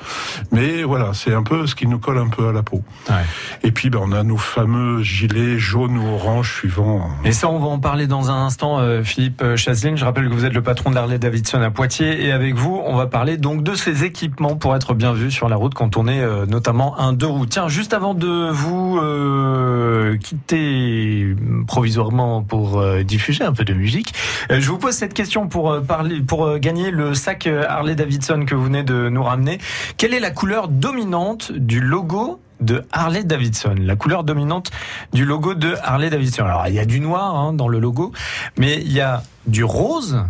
Mais 0.50 0.82
voilà, 0.82 1.14
c'est 1.14 1.34
un 1.34 1.42
peu 1.42 1.66
ce 1.66 1.74
qui 1.74 1.86
nous 1.86 1.98
colle 1.98 2.18
un 2.18 2.28
peu 2.28 2.48
à 2.48 2.52
la 2.52 2.62
peau. 2.62 2.82
Ouais. 3.08 3.16
Et 3.62 3.72
puis, 3.72 3.90
ben, 3.90 4.00
on 4.02 4.12
a 4.12 4.22
nos 4.22 4.36
fameux 4.36 5.02
gilets 5.02 5.58
jaunes 5.58 5.98
ou 5.98 6.14
orange 6.14 6.54
suivant. 6.58 7.08
Et 7.24 7.32
ça, 7.32 7.48
on 7.48 7.58
va 7.58 7.66
en 7.66 7.78
parler 7.78 8.06
dans 8.06 8.30
un 8.30 8.46
instant, 8.46 8.78
euh, 8.78 9.02
Philippe 9.02 9.56
Chasseline. 9.56 9.96
Je 9.96 10.04
rappelle 10.04 10.28
que 10.28 10.34
vous 10.34 10.44
êtes 10.44 10.54
le 10.54 10.62
patron 10.62 10.90
d'Harley 10.90 11.18
Davidson 11.18 11.60
à 11.60 11.70
Poitiers. 11.70 12.24
Et 12.24 12.32
avec 12.32 12.54
vous, 12.54 12.80
on 12.84 12.96
va 12.96 13.06
parler 13.06 13.36
donc 13.36 13.62
de 13.62 13.74
ces 13.74 14.04
équipements 14.04 14.56
pour 14.56 14.74
être 14.76 14.94
bien 14.94 15.12
vu 15.12 15.30
sur 15.30 15.48
la 15.48 15.56
route 15.56 15.74
quand 15.74 15.96
on 15.96 16.06
est 16.06 16.20
euh, 16.20 16.46
notamment 16.46 16.98
un 16.98 17.12
deux 17.12 17.26
roues. 17.26 17.46
Tiens, 17.46 17.68
juste 17.68 17.94
avant 17.94 18.14
de 18.14 18.50
vous 18.50 18.98
euh, 18.98 20.16
quitter 20.18 21.34
provisoirement 21.66 22.42
pour 22.42 22.71
euh, 22.80 23.02
diffuser 23.02 23.44
un 23.44 23.52
peu 23.52 23.64
de 23.64 23.74
musique. 23.74 24.14
Euh, 24.50 24.60
je 24.60 24.68
vous 24.68 24.78
pose 24.78 24.94
cette 24.94 25.14
question 25.14 25.48
pour 25.48 25.72
euh, 25.72 26.58
gagner 26.58 26.90
le 26.90 27.14
sac 27.14 27.46
Harley 27.46 27.94
Davidson 27.94 28.44
que 28.46 28.54
vous 28.54 28.64
venez 28.64 28.82
de 28.82 29.08
nous 29.08 29.22
ramener. 29.22 29.58
Quelle 29.96 30.14
est 30.14 30.20
la 30.20 30.30
couleur 30.30 30.68
dominante 30.68 31.52
du 31.52 31.80
logo 31.80 32.40
de 32.60 32.84
Harley 32.92 33.24
Davidson, 33.24 33.74
la 33.78 33.96
couleur 33.96 34.22
dominante 34.22 34.70
du 35.12 35.24
logo 35.24 35.54
de 35.54 35.74
Harley 35.82 36.10
Davidson. 36.10 36.44
Alors 36.44 36.68
il 36.68 36.74
y 36.74 36.78
a 36.78 36.84
du 36.84 37.00
noir 37.00 37.34
hein, 37.34 37.52
dans 37.52 37.66
le 37.66 37.80
logo, 37.80 38.12
mais 38.56 38.80
il 38.80 38.92
y 38.92 39.00
a 39.00 39.22
du 39.46 39.64
rose 39.64 40.24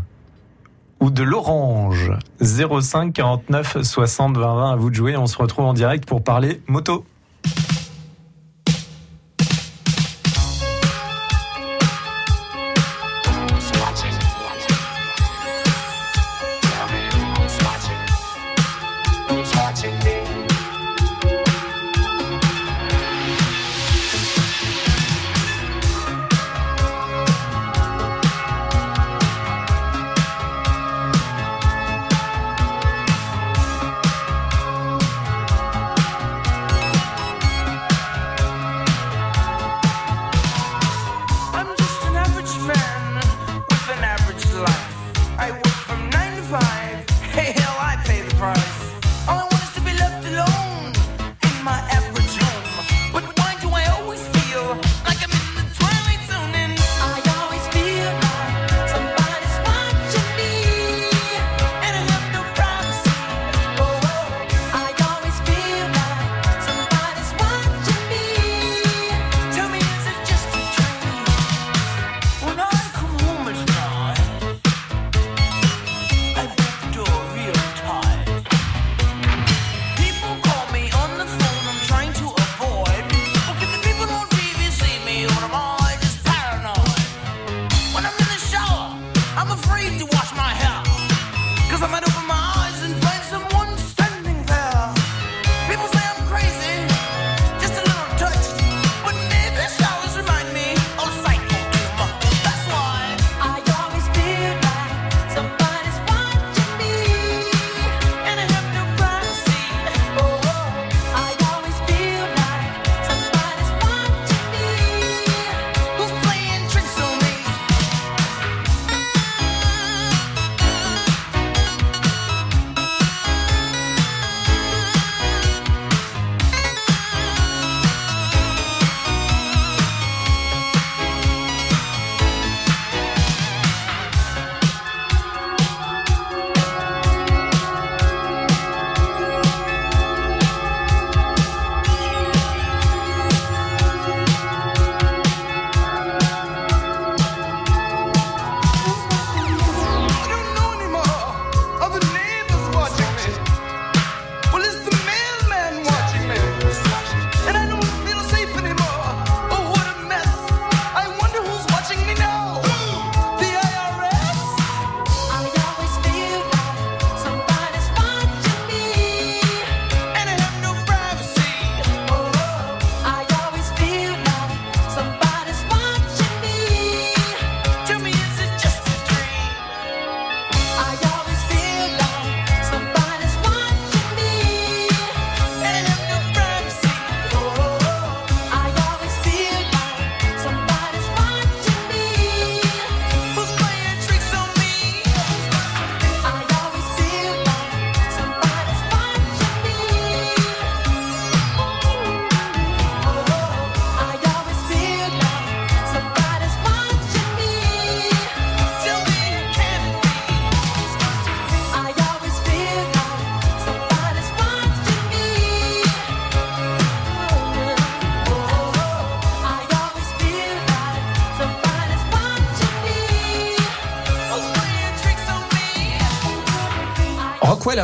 ou 1.01 1.11
de 1.11 1.23
l'orange? 1.23 2.13
05 2.41 3.13
49 3.13 3.83
60 3.83 4.37
20 4.37 4.55
20 4.55 4.73
à 4.73 4.77
vous 4.77 4.89
de 4.89 4.95
jouer. 4.95 5.17
On 5.17 5.27
se 5.27 5.37
retrouve 5.37 5.67
en 5.67 5.75
direct 5.75 6.07
pour 6.07 6.23
parler 6.25 6.63
moto. 6.69 7.05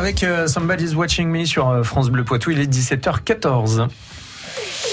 Avec 0.09 0.23
euh, 0.23 0.47
Somebody's 0.47 0.95
Watching 0.95 1.29
Me 1.29 1.45
sur 1.45 1.69
euh, 1.69 1.83
France 1.83 2.09
Bleu 2.09 2.23
Poitou. 2.23 2.49
Il 2.49 2.59
est 2.59 2.65
17h14. 2.65 3.87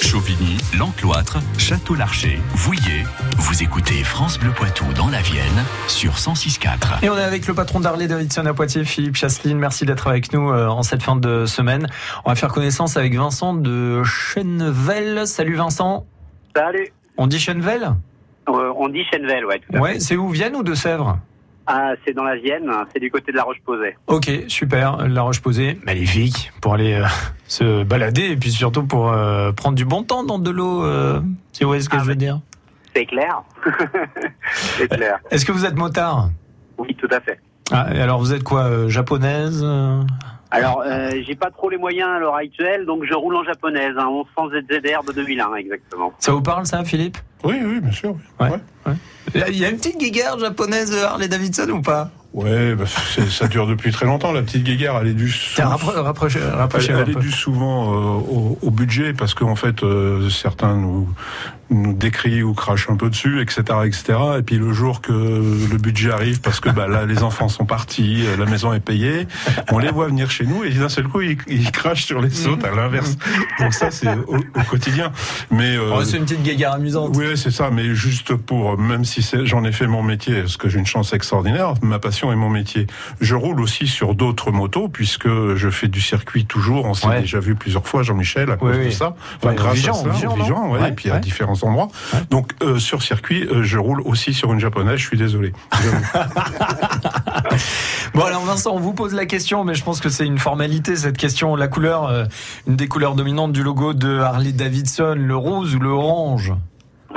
Chauvigny, 0.03 0.59
L'Encloître, 0.79 1.39
Château-Larcher, 1.57 2.39
Vouillé. 2.53 3.05
Vous 3.39 3.63
écoutez 3.63 4.05
France 4.05 4.39
Bleu 4.39 4.51
Poitou 4.51 4.85
dans 4.95 5.09
la 5.09 5.23
Vienne 5.23 5.65
sur 5.89 6.17
106.4. 6.17 7.03
Et 7.03 7.09
on 7.09 7.17
est 7.17 7.23
avec 7.23 7.47
le 7.47 7.55
patron 7.55 7.81
d'Harley 7.81 8.09
Davidson 8.09 8.45
à 8.45 8.53
Poitiers, 8.53 8.85
Philippe 8.85 9.17
Chasseline. 9.17 9.57
Merci 9.59 9.87
d'être 9.87 10.07
avec 10.07 10.35
nous 10.35 10.51
euh, 10.51 10.67
en 10.69 10.83
cette 10.83 11.03
fin 11.03 11.17
de 11.17 11.47
semaine. 11.47 11.87
On 12.27 12.29
va 12.29 12.35
faire 12.37 12.51
connaissance 12.53 12.99
avec 12.99 13.15
Vincent 13.17 13.55
de 13.55 14.03
Chenvel. 14.05 15.27
Salut 15.27 15.55
Vincent. 15.55 16.05
Salut. 16.55 16.93
On 17.17 17.27
dit 17.27 17.39
Chenvel 17.41 17.95
Euh, 18.51 18.71
on 18.77 18.91
dit 18.91 19.01
Chenvel, 19.11 19.47
ouais. 19.47 19.61
tout 19.61 19.79
à 19.79 19.81
Ouais, 19.81 19.95
fait. 19.95 20.01
c'est 20.01 20.17
où? 20.17 20.29
Vienne 20.29 20.55
ou 20.57 20.63
de 20.63 20.75
Sèvres? 20.75 21.19
Ah, 21.67 21.93
c'est 22.05 22.13
dans 22.15 22.23
la 22.25 22.37
Vienne, 22.37 22.71
c'est 22.93 23.01
du 23.01 23.11
côté 23.11 23.33
de 23.33 23.37
la 23.37 23.43
Roche-Posay. 23.43 23.97
Ok, 24.07 24.31
super. 24.49 25.09
La 25.09 25.23
Roche-Posée, 25.23 25.79
magnifique 25.85 26.53
pour 26.61 26.75
aller 26.75 26.95
euh, 26.95 27.05
se 27.49 27.83
balader 27.83 28.23
et 28.31 28.37
puis 28.37 28.51
surtout 28.53 28.85
pour 28.85 29.11
euh, 29.13 29.51
prendre 29.53 29.75
du 29.77 29.85
bon 29.85 30.03
temps 30.05 30.23
dans 30.25 30.39
de 30.39 30.51
l'eau. 30.51 30.85
euh, 30.85 31.21
si 31.53 31.65
vous 31.65 31.71
voyez 31.71 31.83
ce 31.83 31.89
que 31.89 31.97
Ah, 31.97 32.03
je 32.03 32.07
veux 32.09 32.15
dire. 32.15 32.41
C'est 32.95 33.07
clair. 33.07 33.43
c'est 34.53 34.89
clair. 34.89 35.19
Est-ce 35.31 35.45
que 35.45 35.53
vous 35.53 35.65
êtes 35.67 35.75
motard? 35.77 36.31
Oui, 36.79 36.95
tout 36.95 37.09
à 37.11 37.21
fait. 37.21 37.41
ah, 37.73 37.89
et 37.95 38.01
Alors 38.01 38.21
vous 38.21 38.33
êtes 38.33 38.43
quoi 38.45 38.89
Japonaise 38.89 39.65
Alors, 40.51 40.83
euh, 40.87 41.11
j'ai 41.27 41.35
pas 41.35 41.51
trop 41.51 41.69
les 41.69 41.77
moyens 41.77 42.09
à 42.09 42.19
l'heure 42.19 42.37
actuelle, 42.37 42.87
donc 42.87 43.05
je 43.05 43.15
roule 43.15 43.35
en 43.37 43.45
japonaise, 43.45 43.95
hein, 43.99 44.09
1100 44.11 44.51
ZZR 44.51 45.05
de 45.05 45.13
2001, 45.13 45.55
exactement. 45.55 46.13
Ça 46.19 46.33
vous 46.33 46.43
parle 46.43 46.67
ça, 46.67 46.85
Philippe? 46.85 47.19
Oui, 47.45 47.57
oui, 47.65 47.81
bien 47.81 47.93
sûr. 47.93 48.17
Ouais. 48.41 48.51
Ouais. 48.87 48.93
Il 49.49 49.59
y 49.59 49.65
a 49.65 49.71
une 49.71 49.77
petite 49.77 49.99
guéguerre 49.99 50.39
japonaise 50.39 50.93
euh, 50.95 51.07
Harley 51.07 51.29
Davidson 51.29 51.69
ou 51.71 51.83
pas? 51.83 52.11
Ouais, 52.37 52.75
bah, 52.75 52.85
ça 52.87 53.49
dure 53.49 53.67
depuis 53.67 53.91
très 53.93 54.05
longtemps. 54.07 54.31
La 54.31 54.43
petite 54.43 54.63
guéguerre, 54.63 54.99
elle 55.01 55.09
est 55.09 55.15
due. 55.15 55.35
Elle, 56.91 56.95
elle 57.01 57.09
est 57.09 57.21
souvent 57.33 57.93
euh, 57.95 57.97
au, 58.31 58.59
au 58.61 58.71
budget 58.71 59.15
parce 59.15 59.33
qu'en 59.35 59.57
fait 59.57 59.83
euh, 59.83 60.29
certains 60.29 60.77
nous 60.77 61.09
nous 61.69 61.93
décrient 61.95 62.45
ou 62.45 62.55
crachent 62.55 62.89
un 62.91 62.95
peu 62.95 63.11
dessus, 63.11 63.41
etc., 63.43 63.63
etc. 63.85 64.05
Et 64.39 64.43
puis 64.43 64.57
le 64.57 64.73
jour 64.73 65.01
que 65.01 65.11
le 65.13 65.79
budget 65.79 66.13
arrive, 66.13 66.41
parce 66.41 66.61
que 66.61 66.71
bah, 66.71 66.87
là 66.87 67.07
les 67.07 67.25
enfants 67.25 67.49
sont 67.49 67.65
partis, 67.65 68.25
euh, 68.25 68.37
la 68.37 68.45
maison 68.45 68.73
est 68.73 68.79
payée, 68.79 69.27
on 69.73 69.79
les 69.81 69.91
voit 69.91 70.07
venir 70.07 70.31
chez 70.31 70.45
nous 70.47 70.63
et 70.63 70.71
d'un 70.71 70.89
seul 70.89 71.09
coup 71.09 71.23
ils, 71.23 71.39
ils 71.49 71.73
crachent 71.73 72.05
sur 72.05 72.21
les 72.21 72.47
autres 72.47 72.67
à 72.69 72.75
l'inverse. 72.75 73.17
Donc 73.59 73.75
ça 73.75 73.91
c'est 73.91 74.15
au, 74.29 74.37
au 74.37 74.63
quotidien. 74.71 75.11
Mais 75.51 75.77
euh, 75.77 75.91
Oh, 75.93 76.05
c'est 76.05 76.19
une 76.19 76.25
petite 76.25 76.43
guéguerre 76.45 76.75
amusante. 76.75 77.17
oui, 77.17 77.37
c'est 77.37 77.51
ça, 77.51 77.71
mais 77.73 77.95
juste 77.97 78.35
pour, 78.37 78.79
même 78.79 79.05
si 79.05 79.27
j'en 79.45 79.65
ai 79.65 79.73
fait 79.73 79.87
mon 79.89 80.03
métier, 80.05 80.43
parce 80.43 80.57
que 80.59 80.69
j'ai 80.69 80.79
une 80.79 80.87
chance 80.87 81.15
extraordinaire, 81.15 81.75
ma 81.83 81.99
passion 81.99 82.26
est 82.33 82.37
mon 82.37 82.51
métier. 82.51 82.87
Je 83.21 83.35
roule 83.35 83.61
aussi 83.61 83.87
sur 83.87 84.15
d'autres 84.15 84.51
motos, 84.51 84.89
puisque 84.89 85.29
je 85.29 85.71
fais 85.71 85.89
du 85.89 86.01
circuit 86.01 86.45
toujours, 86.47 86.85
on 86.87 86.95
s'est 86.95 87.07
Ouais. 87.07 87.21
déjà 87.21 87.39
vu 87.41 87.55
plusieurs 87.55 87.87
fois, 87.87 88.03
Jean-Michel, 88.03 88.51
à 88.51 88.57
cause 88.57 88.77
Oui, 88.77 88.87
de 88.87 88.91
ça. 88.91 89.15
Enfin, 89.37 89.49
Ouais, 89.51 89.55
grâce 89.55 89.75
Vigan, 89.77 89.93
à 89.93 89.95
ça, 89.95 90.61
ouais, 90.69 90.89
et 90.89 90.93
puis 90.93 91.11
à 91.11 91.19
différents 91.19 91.63
endroits. 91.63 91.89
Donc, 92.31 92.53
euh, 92.63 92.79
sur 92.79 93.03
circuit, 93.03 93.45
euh, 93.49 93.63
je 93.63 93.79
roule 93.79 94.01
aussi 94.03 94.35
sur 94.35 94.53
une 94.53 94.61
japonaise, 94.61 94.99
je 94.99 95.07
suis 95.07 95.19
désolé. 95.19 95.53
Bon 98.15 98.25
alors 98.25 98.45
Vincent, 98.45 98.73
on 98.75 98.81
vous 98.81 98.93
pose 98.95 99.13
la 99.15 99.27
question, 99.27 99.65
mais 99.65 99.75
je 99.75 99.85
pense 99.85 100.01
que 100.01 100.09
c'est 100.09 100.25
une 100.27 100.39
formalité 100.39 100.97
cette 100.97 101.17
question. 101.19 101.55
La 101.57 101.69
couleur, 101.69 102.07
euh, 102.07 102.25
une 102.67 102.77
des 102.77 102.89
couleurs 102.89 103.15
dominantes 103.15 103.53
du 103.53 103.63
logo 103.63 103.93
de 103.93 104.19
Harley 104.21 104.53
Davidson, 104.53 105.15
le 105.19 105.37
rose 105.37 105.75
ou 105.75 105.79
le 105.81 105.91
orange 105.91 106.53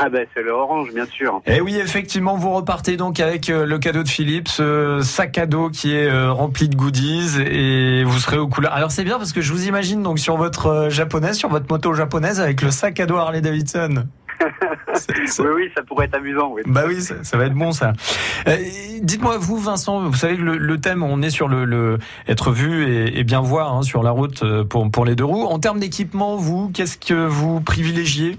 Ah 0.01 0.07
ben, 0.07 0.25
c'est 0.33 0.41
le 0.41 0.51
orange, 0.51 0.93
bien 0.93 1.05
sûr. 1.05 1.41
Eh 1.45 1.59
oui, 1.59 1.75
effectivement, 1.75 2.37
vous 2.37 2.51
repartez 2.51 2.95
donc 2.95 3.19
avec 3.19 3.49
euh, 3.49 3.65
le 3.65 3.79
cadeau 3.79 4.01
de 4.01 4.07
Philippe, 4.07 4.47
ce 4.47 5.01
sac 5.03 5.37
à 5.37 5.45
dos 5.45 5.69
qui 5.69 5.93
est 5.93 6.09
euh, 6.09 6.31
rempli 6.31 6.69
de 6.69 6.75
goodies 6.77 7.37
et 7.41 8.05
vous 8.05 8.17
serez 8.17 8.37
aux 8.37 8.47
couleurs. 8.47 8.71
Alors 8.73 8.91
c'est 8.91 9.03
bien 9.03 9.17
parce 9.17 9.33
que 9.33 9.41
je 9.41 9.51
vous 9.51 9.67
imagine 9.67 10.01
donc 10.01 10.17
sur 10.17 10.37
votre 10.37 10.67
euh, 10.67 10.89
japonaise, 10.89 11.35
sur 11.35 11.49
votre 11.49 11.65
moto 11.69 11.93
japonaise 11.93 12.39
avec 12.39 12.61
le 12.61 12.71
sac 12.71 12.97
à 13.01 13.05
dos 13.05 13.17
Harley 13.17 13.41
Davidson. 13.41 14.05
Oui, 15.39 15.45
oui, 15.55 15.69
ça 15.75 15.83
pourrait 15.83 16.05
être 16.05 16.15
amusant, 16.15 16.51
oui. 16.51 16.61
Bah 16.65 16.83
oui, 16.87 17.01
ça, 17.01 17.15
ça 17.23 17.37
va 17.37 17.45
être 17.45 17.53
bon 17.53 17.71
ça. 17.71 17.93
Euh, 18.47 18.55
Dites-moi, 19.01 19.37
vous, 19.37 19.57
Vincent, 19.57 20.01
vous 20.01 20.15
savez 20.15 20.35
que 20.35 20.41
le, 20.41 20.57
le 20.57 20.77
thème, 20.79 21.03
on 21.03 21.21
est 21.21 21.29
sur 21.29 21.47
le, 21.47 21.63
le 21.63 21.99
être 22.27 22.51
vu 22.51 22.85
et, 22.85 23.19
et 23.19 23.23
bien 23.23 23.39
voir 23.39 23.73
hein, 23.73 23.81
sur 23.81 24.01
la 24.01 24.11
route 24.11 24.43
pour, 24.63 24.89
pour 24.89 25.05
les 25.05 25.15
deux 25.15 25.25
roues. 25.25 25.45
En 25.45 25.59
termes 25.59 25.79
d'équipement, 25.79 26.35
vous, 26.35 26.69
qu'est-ce 26.73 26.97
que 26.97 27.27
vous 27.27 27.61
privilégiez? 27.61 28.37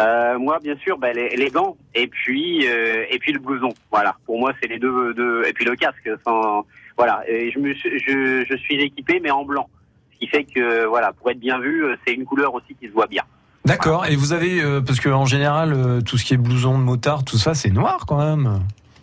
Euh, 0.00 0.38
moi, 0.38 0.58
bien 0.62 0.74
sûr, 0.78 0.96
ben, 0.98 1.14
les, 1.14 1.36
les 1.36 1.50
gants 1.50 1.76
et 1.94 2.06
puis 2.06 2.66
euh, 2.66 3.04
et 3.10 3.18
puis 3.18 3.32
le 3.32 3.38
blouson. 3.38 3.72
Voilà. 3.90 4.16
Pour 4.26 4.38
moi, 4.40 4.52
c'est 4.60 4.68
les 4.68 4.78
deux, 4.78 5.12
deux 5.14 5.42
et 5.46 5.52
puis 5.52 5.64
le 5.64 5.76
casque. 5.76 6.08
Sans, 6.26 6.64
voilà. 6.96 7.22
Et 7.28 7.50
je 7.52 7.58
me 7.58 7.74
suis- 7.74 7.98
je, 8.00 8.44
je 8.48 8.56
suis 8.56 8.80
équipé 8.80 9.20
mais 9.22 9.30
en 9.30 9.44
blanc, 9.44 9.68
ce 10.14 10.18
qui 10.18 10.26
fait 10.28 10.44
que 10.44 10.86
voilà, 10.86 11.12
pour 11.12 11.30
être 11.30 11.40
bien 11.40 11.58
vu, 11.60 11.84
euh, 11.84 11.96
c'est 12.06 12.14
une 12.14 12.24
couleur 12.24 12.54
aussi 12.54 12.74
qui 12.80 12.88
se 12.88 12.92
voit 12.92 13.06
bien. 13.06 13.22
D'accord. 13.64 14.06
Et 14.06 14.16
vous 14.16 14.32
avez, 14.32 14.62
euh, 14.62 14.80
parce 14.80 14.98
que 14.98 15.08
en 15.10 15.26
général, 15.26 15.72
euh, 15.74 16.00
tout 16.00 16.16
ce 16.18 16.24
qui 16.24 16.34
est 16.34 16.38
blouson 16.38 16.78
de 16.78 16.82
motard, 16.82 17.22
tout 17.24 17.36
ça, 17.36 17.54
c'est 17.54 17.70
noir 17.70 18.06
quand 18.08 18.18
même. 18.18 18.60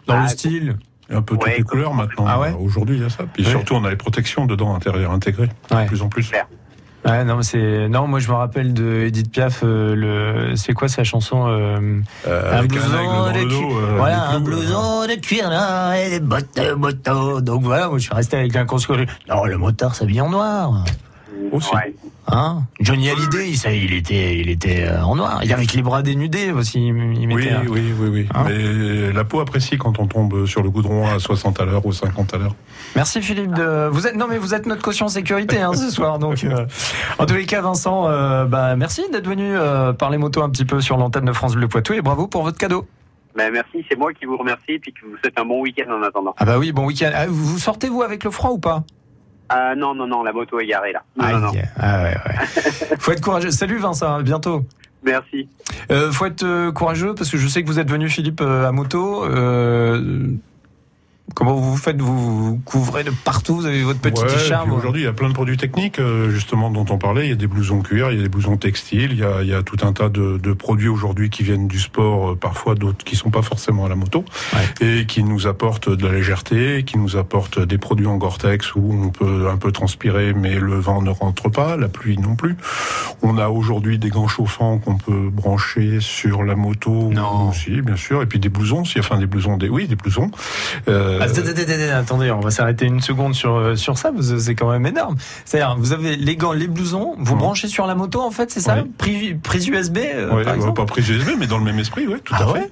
Dans 0.08 0.16
Ah, 0.16 0.24
le 0.24 0.28
style. 0.28 0.76
Il 1.08 1.14
y 1.14 1.16
a 1.16 1.20
un 1.20 1.22
peu 1.22 1.36
Ouais, 1.36 1.40
toutes 1.40 1.58
les 1.58 1.64
couleurs 1.64 1.94
maintenant. 1.94 2.26
Ah 2.28 2.40
ouais 2.40 2.52
Aujourd'hui, 2.60 2.98
il 2.98 3.02
y 3.04 3.06
a 3.06 3.10
ça. 3.10 3.26
Puis 3.32 3.44
Ouais. 3.44 3.50
surtout, 3.52 3.76
on 3.76 3.84
a 3.86 3.90
les 3.90 3.96
protections 3.96 4.46
dedans, 4.46 4.76
intérieur 4.76 5.12
intégrées, 5.12 5.50
Ouais. 5.72 5.84
de 5.84 5.88
plus 5.88 6.02
en 6.02 6.10
plus. 6.10 6.32
Ouais, 7.06 7.24
non, 7.24 7.38
mais 7.38 7.44
c'est 7.44 7.88
non. 7.88 8.08
Moi, 8.08 8.20
je 8.20 8.28
me 8.30 8.36
rappelle 8.36 8.74
de 8.74 9.06
Edith 9.08 9.32
Piaf. 9.32 9.62
euh, 9.64 9.96
le, 9.96 10.56
c'est 10.58 10.74
quoi 10.74 10.90
sa 10.90 11.04
chanson 11.06 11.48
euh, 11.48 12.02
Euh, 12.28 12.60
Un 12.60 12.66
blouson 12.66 13.32
de 13.32 13.48
cuir. 13.48 13.68
euh, 13.78 13.96
Voilà, 13.98 14.30
un 14.32 14.40
blouson 14.42 15.08
de 15.08 15.16
cuir 15.20 15.50
là 15.50 15.96
et 15.98 16.10
des 16.10 16.20
bottes 16.20 16.56
de 16.58 16.74
moto. 16.74 17.40
Donc 17.42 17.64
voilà, 17.64 17.88
moi, 17.88 17.98
je 18.00 18.04
suis 18.04 18.14
resté 18.14 18.38
avec 18.38 18.56
un 18.56 18.66
conscient. 18.66 18.96
Non, 19.30 19.46
le 19.46 19.58
motard 19.58 19.96
s'habille 19.96 20.20
en 20.22 20.30
noir. 20.30 20.84
Aussi. 21.52 21.74
Ouais. 21.74 21.96
Hein 22.28 22.64
Johnny 22.80 23.10
Hallyday, 23.10 23.50
il, 23.50 23.58
ça, 23.58 23.72
il 23.72 23.94
était, 23.94 24.38
il 24.38 24.50
était 24.50 24.84
euh, 24.84 25.04
en 25.04 25.16
noir. 25.16 25.42
Il 25.44 25.52
avec 25.54 25.74
les 25.74 25.82
bras 25.82 26.02
dénudés 26.02 26.52
aussi. 26.52 26.88
Il, 26.88 27.18
il 27.20 27.34
Oui, 27.34 27.48
oui, 27.68 27.94
oui, 28.00 28.10
oui. 28.12 28.28
Hein 28.34 28.44
Mais 28.48 29.12
la 29.12 29.24
peau 29.24 29.40
apprécie 29.40 29.78
quand 29.78 30.00
on 30.00 30.08
tombe 30.08 30.46
sur 30.46 30.62
le 30.62 30.70
goudron 30.70 31.08
à 31.08 31.20
60 31.20 31.60
à 31.60 31.66
l'heure 31.66 31.86
ou 31.86 31.94
50 31.94 32.34
à 32.34 32.38
l'heure. 32.38 32.56
Merci 32.96 33.22
Philippe. 33.22 33.54
De... 33.54 33.88
Vous 33.88 34.08
êtes 34.08 34.16
non 34.16 34.28
mais 34.28 34.38
vous 34.38 34.54
êtes 34.54 34.66
notre 34.66 34.82
caution 34.82 35.08
sécurité 35.08 35.60
hein, 35.62 35.74
ce 35.74 35.90
soir. 35.90 36.20
Donc 36.20 36.44
euh, 36.44 36.66
en 37.18 37.26
tous 37.26 37.36
les 37.36 37.46
cas, 37.46 37.62
Vincent, 37.62 38.08
euh, 38.08 38.46
bah 38.46 38.76
merci 38.76 39.04
d'être 39.12 39.28
venu 39.28 39.56
euh, 39.56 39.94
parler 39.94 40.18
moto 40.18 40.42
un 40.42 40.50
petit 40.50 40.66
peu 40.66 40.82
sur 40.82 40.98
l'antenne 40.98 41.26
de 41.26 41.34
France 41.34 41.56
Bleu 41.56 41.68
Poitou 41.68 41.94
et 41.94 42.02
bravo 42.02 42.28
pour 42.28 42.44
votre 42.44 42.58
cadeau. 42.58 42.86
Ben, 43.36 43.52
merci, 43.54 43.86
c'est 43.90 43.98
moi 43.98 44.12
qui 44.14 44.26
vous 44.26 44.38
remercie 44.38 44.74
et 44.74 44.80
puis 44.80 44.92
que 44.92 45.06
vous 45.06 45.16
souhaite 45.22 45.40
un 45.40 45.46
bon 45.46 45.62
week-end 45.62 45.90
en 45.92 46.04
attendant. 46.04 46.34
Ah 46.38 46.46
bah 46.46 46.58
oui, 46.58 46.72
bon 46.72 46.86
week-end. 46.86 47.12
Ah, 47.14 47.28
vous 47.28 47.58
sortez 47.58 47.88
vous 47.88 48.02
avec 48.02 48.24
le 48.24 48.32
froid 48.32 48.50
ou 48.52 48.58
pas? 48.58 48.84
Ah 49.50 49.76
non, 49.76 49.96
non, 49.96 50.08
non, 50.08 50.24
la 50.24 50.32
moto 50.32 50.60
est 50.60 50.68
garée 50.68 50.94
là. 50.94 51.04
Non, 51.18 51.28
non, 51.28 51.40
non. 51.40 51.50
Aïe. 51.50 51.64
Ah 51.80 52.04
ouais, 52.04 52.18
ouais. 52.28 52.96
faut 53.00 53.12
être 53.12 53.22
courageux. 53.22 53.52
Salut 53.52 53.78
Vincent, 53.78 54.16
à 54.16 54.22
bientôt. 54.22 54.64
Merci. 55.04 55.48
Euh, 55.92 56.12
faut 56.12 56.26
être 56.26 56.44
euh, 56.44 56.72
courageux 56.72 57.16
parce 57.16 57.30
que 57.30 57.38
je 57.38 57.48
sais 57.48 57.64
que 57.64 57.68
vous 57.68 57.80
êtes 57.80 57.90
venu 57.90 58.10
Philippe 58.10 58.42
euh, 58.42 58.68
à 58.68 58.72
moto. 58.72 59.24
Euh, 59.24 60.28
comment 61.36 61.56
vous 61.56 61.78
faites 61.78 62.02
vous, 62.02 62.50
vous 62.50 62.58
couvrez 62.66 63.04
de 63.04 63.12
partout. 63.12 63.56
Vous 63.56 63.66
avez 63.66 63.84
votre 63.84 64.00
petit 64.00 64.22
Ouais, 64.22 64.28
t-shirt. 64.28 64.64
puis 64.66 64.74
Aujourd'hui, 64.74 65.02
il 65.02 65.06
y 65.06 65.08
a 65.08 65.14
plein 65.14 65.30
de 65.30 65.34
produits 65.34 65.58
techniques, 65.58 66.00
euh, 66.00 66.30
justement, 66.30 66.70
dont 66.70 66.86
on 66.90 66.98
parlait. 66.98 67.26
Il 67.26 67.30
y 67.30 67.34
a 67.34 67.36
des 67.36 67.48
blousons 67.48 67.82
cuir, 67.82 68.12
il 68.12 68.18
y 68.18 68.20
a 68.20 68.24
des 68.24 68.30
blousons 68.30 68.58
textiles, 68.58 69.12
il 69.12 69.20
y 69.20 69.24
a, 69.24 69.42
il 69.42 69.48
y 69.48 69.54
a 69.54 69.64
tout 69.64 69.78
un 69.82 69.94
tas 69.94 70.10
de, 70.10 70.38
de 70.38 70.54
produits 70.54 70.88
aujourd'hui 70.90 71.30
qui 71.30 71.44
viennent 71.44 71.68
du 71.68 71.80
sport, 71.80 72.32
euh, 72.32 72.36
parfois 72.36 72.76
d'autres 72.76 73.04
qui 73.04 73.16
sont 73.16 73.30
pas 73.32 73.42
forcément 73.42 73.86
à 73.86 73.90
la 73.90 73.96
moto, 73.96 74.26
et 74.82 75.06
qui 75.06 75.24
nous 75.24 75.48
apportent 75.48 75.90
de 75.90 76.06
la 76.08 76.14
légèreté, 76.14 76.84
qui 76.84 76.98
nous 76.98 77.16
apportent 77.18 77.60
des 77.60 77.78
produits 77.78 78.08
en 78.08 78.18
Gore-Tex 78.18 78.76
où 78.76 78.92
on 79.04 79.10
peut 79.10 79.48
un 79.50 79.58
peu 79.58 79.72
transpirer, 79.72 80.34
mais 80.34 80.56
le 80.56 80.76
vent 80.80 81.02
ne 81.02 81.10
rentre 81.12 81.50
pas, 81.50 81.78
la 81.78 81.88
pluie 81.88 82.18
non 82.18 82.36
plus. 82.36 82.56
On 83.22 83.38
a 83.38 83.50
aujourd'hui 83.50 83.98
des 84.00 84.10
gants 84.10 84.28
chauffants 84.28 84.78
qu'on 84.80 84.98
peut 84.98 85.30
brancher 85.32 86.00
sur 86.00 86.44
la 86.44 86.56
moto 86.56 87.10
Non. 87.14 87.50
aussi, 87.50 87.82
bien 87.82 87.96
sûr, 87.96 88.22
et 88.22 88.26
puis 88.26 88.40
des 88.40 88.50
blousons, 88.50 88.86
si, 88.86 89.00
enfin 89.00 89.18
des 89.18 89.26
blousons, 89.28 89.58
des, 89.58 89.70
oui, 89.70 89.88
des 89.88 89.96
blousons. 89.96 90.32
Euh, 90.88 91.19
Ah, 91.22 91.98
Attendez, 92.00 92.32
on 92.32 92.40
va 92.40 92.52
s'arrêter 92.52 92.86
une 92.86 93.02
seconde 93.02 93.36
sur, 93.36 93.56
euh, 93.56 93.76
sur 93.76 93.98
ça, 93.98 94.12
c'est 94.40 94.56
quand 94.56 94.70
même 94.72 94.86
énorme. 94.86 95.16
C'est-à-dire, 95.46 95.76
vous 95.78 95.94
avez 95.94 96.16
les 96.16 96.36
gants, 96.36 96.54
les 96.54 96.68
blousons, 96.68 97.16
vous 97.18 97.36
branchez 97.36 97.68
sur 97.68 97.86
la 97.88 97.96
moto, 97.96 98.22
en 98.22 98.32
fait, 98.32 98.52
c'est 98.52 98.60
ça 98.60 98.76
Ouais. 98.76 98.86
Prise, 98.98 99.36
prise 99.42 99.68
USB, 99.68 99.98
euh, 99.98 100.34
ouais, 100.34 100.44
par 100.44 100.54
ouais, 100.54 100.58
exemple 100.58 100.74
pas 100.82 100.86
prise 100.86 101.10
USB, 101.10 101.30
mais 101.38 101.48
dans 101.48 101.58
le 101.58 101.64
même 101.64 101.80
esprit, 101.80 102.08
ouais, 102.08 102.20
tout 102.20 102.34
Ah 102.38 102.44
à 102.44 102.54
fait. 102.54 102.72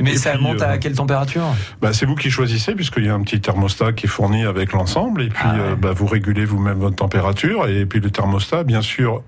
Mais 0.00 0.12
Et 0.12 0.16
ça 0.16 0.32
puis, 0.32 0.42
monte 0.42 0.62
euh, 0.62 0.72
à 0.72 0.78
quelle 0.78 0.94
température 0.94 1.42
Bah, 1.82 1.92
c'est 1.92 2.06
vous 2.06 2.14
qui 2.14 2.30
choisissez, 2.30 2.74
puisqu'il 2.74 3.04
y 3.06 3.08
a 3.08 3.14
un 3.14 3.20
petit 3.22 3.40
thermostat 3.40 3.92
qui 3.92 4.06
est 4.06 4.08
fourni 4.08 4.44
avec 4.44 4.72
l'ensemble, 4.72 5.22
et 5.22 5.28
puis 5.28 5.42
Ah 5.44 5.56
euh, 5.56 5.74
bah, 5.76 5.92
vous 5.92 6.06
régulez 6.06 6.44
vous-même 6.44 6.78
votre 6.78 6.96
température, 6.96 7.66
et 7.66 7.84
puis 7.86 8.00
le 8.00 8.10
thermostat, 8.10 8.62
bien 8.64 8.82
sûr, 8.82 9.22